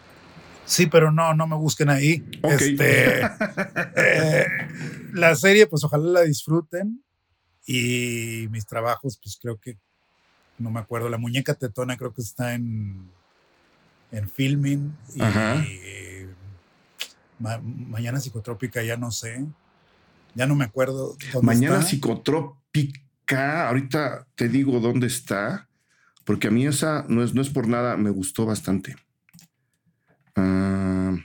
[0.65, 2.23] Sí, pero no, no me busquen ahí.
[2.43, 3.21] Este,
[3.95, 4.45] eh,
[5.13, 7.03] la serie, pues ojalá la disfruten.
[7.65, 9.77] Y mis trabajos, pues creo que,
[10.57, 13.09] no me acuerdo, la muñeca tetona creo que está en,
[14.11, 14.95] en filming.
[15.15, 15.21] Y,
[17.39, 19.45] mañana psicotrópica ya no sé.
[20.35, 21.17] Ya no me acuerdo.
[21.41, 25.69] Mañana psicotrópica ahorita te digo dónde está,
[26.25, 28.95] porque a mí esa no es, no es por nada, me gustó bastante.
[30.35, 31.15] Ah,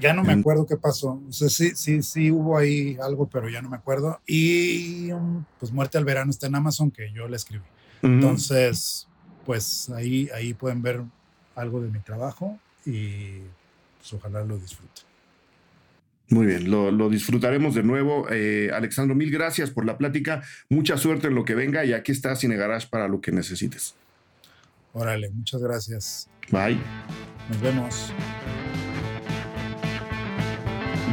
[0.00, 1.22] ya no me acuerdo qué pasó.
[1.28, 4.20] O sea, sí, sí, sí hubo ahí algo, pero ya no me acuerdo.
[4.26, 7.64] Y um, pues Muerte al Verano está en Amazon, que yo la escribí.
[8.02, 9.08] Entonces,
[9.44, 11.02] pues ahí, ahí pueden ver
[11.54, 13.40] algo de mi trabajo y
[13.98, 15.09] pues ojalá lo disfruten.
[16.30, 18.26] Muy bien, lo, disfrutaremos de nuevo.
[18.30, 20.42] Eh, Alexandro, mil gracias por la plática.
[20.68, 23.96] Mucha suerte en lo que venga y aquí está Cine Garage para lo que necesites.
[24.92, 26.30] Órale, muchas gracias.
[26.50, 26.78] Bye.
[27.48, 28.12] Nos vemos.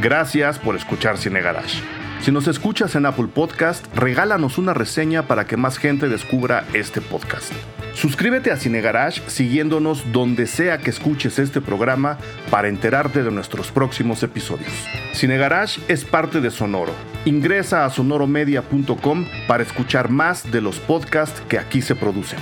[0.01, 1.81] Gracias por escuchar Cine Garage.
[2.21, 7.01] Si nos escuchas en Apple Podcast, regálanos una reseña para que más gente descubra este
[7.01, 7.51] podcast.
[7.97, 12.19] Suscríbete a Cine Garage siguiéndonos donde sea que escuches este programa
[12.51, 14.71] para enterarte de nuestros próximos episodios.
[15.13, 16.91] Cine Garage es parte de Sonoro.
[17.25, 22.37] Ingresa a sonoromedia.com para escuchar más de los podcasts que aquí se producen.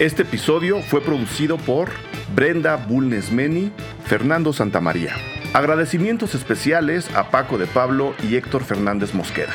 [0.00, 1.90] Este episodio fue producido por
[2.34, 3.70] Brenda Bulnesmeni,
[4.04, 5.14] Fernando Santamaría.
[5.52, 9.54] Agradecimientos especiales a Paco de Pablo y Héctor Fernández Mosqueda.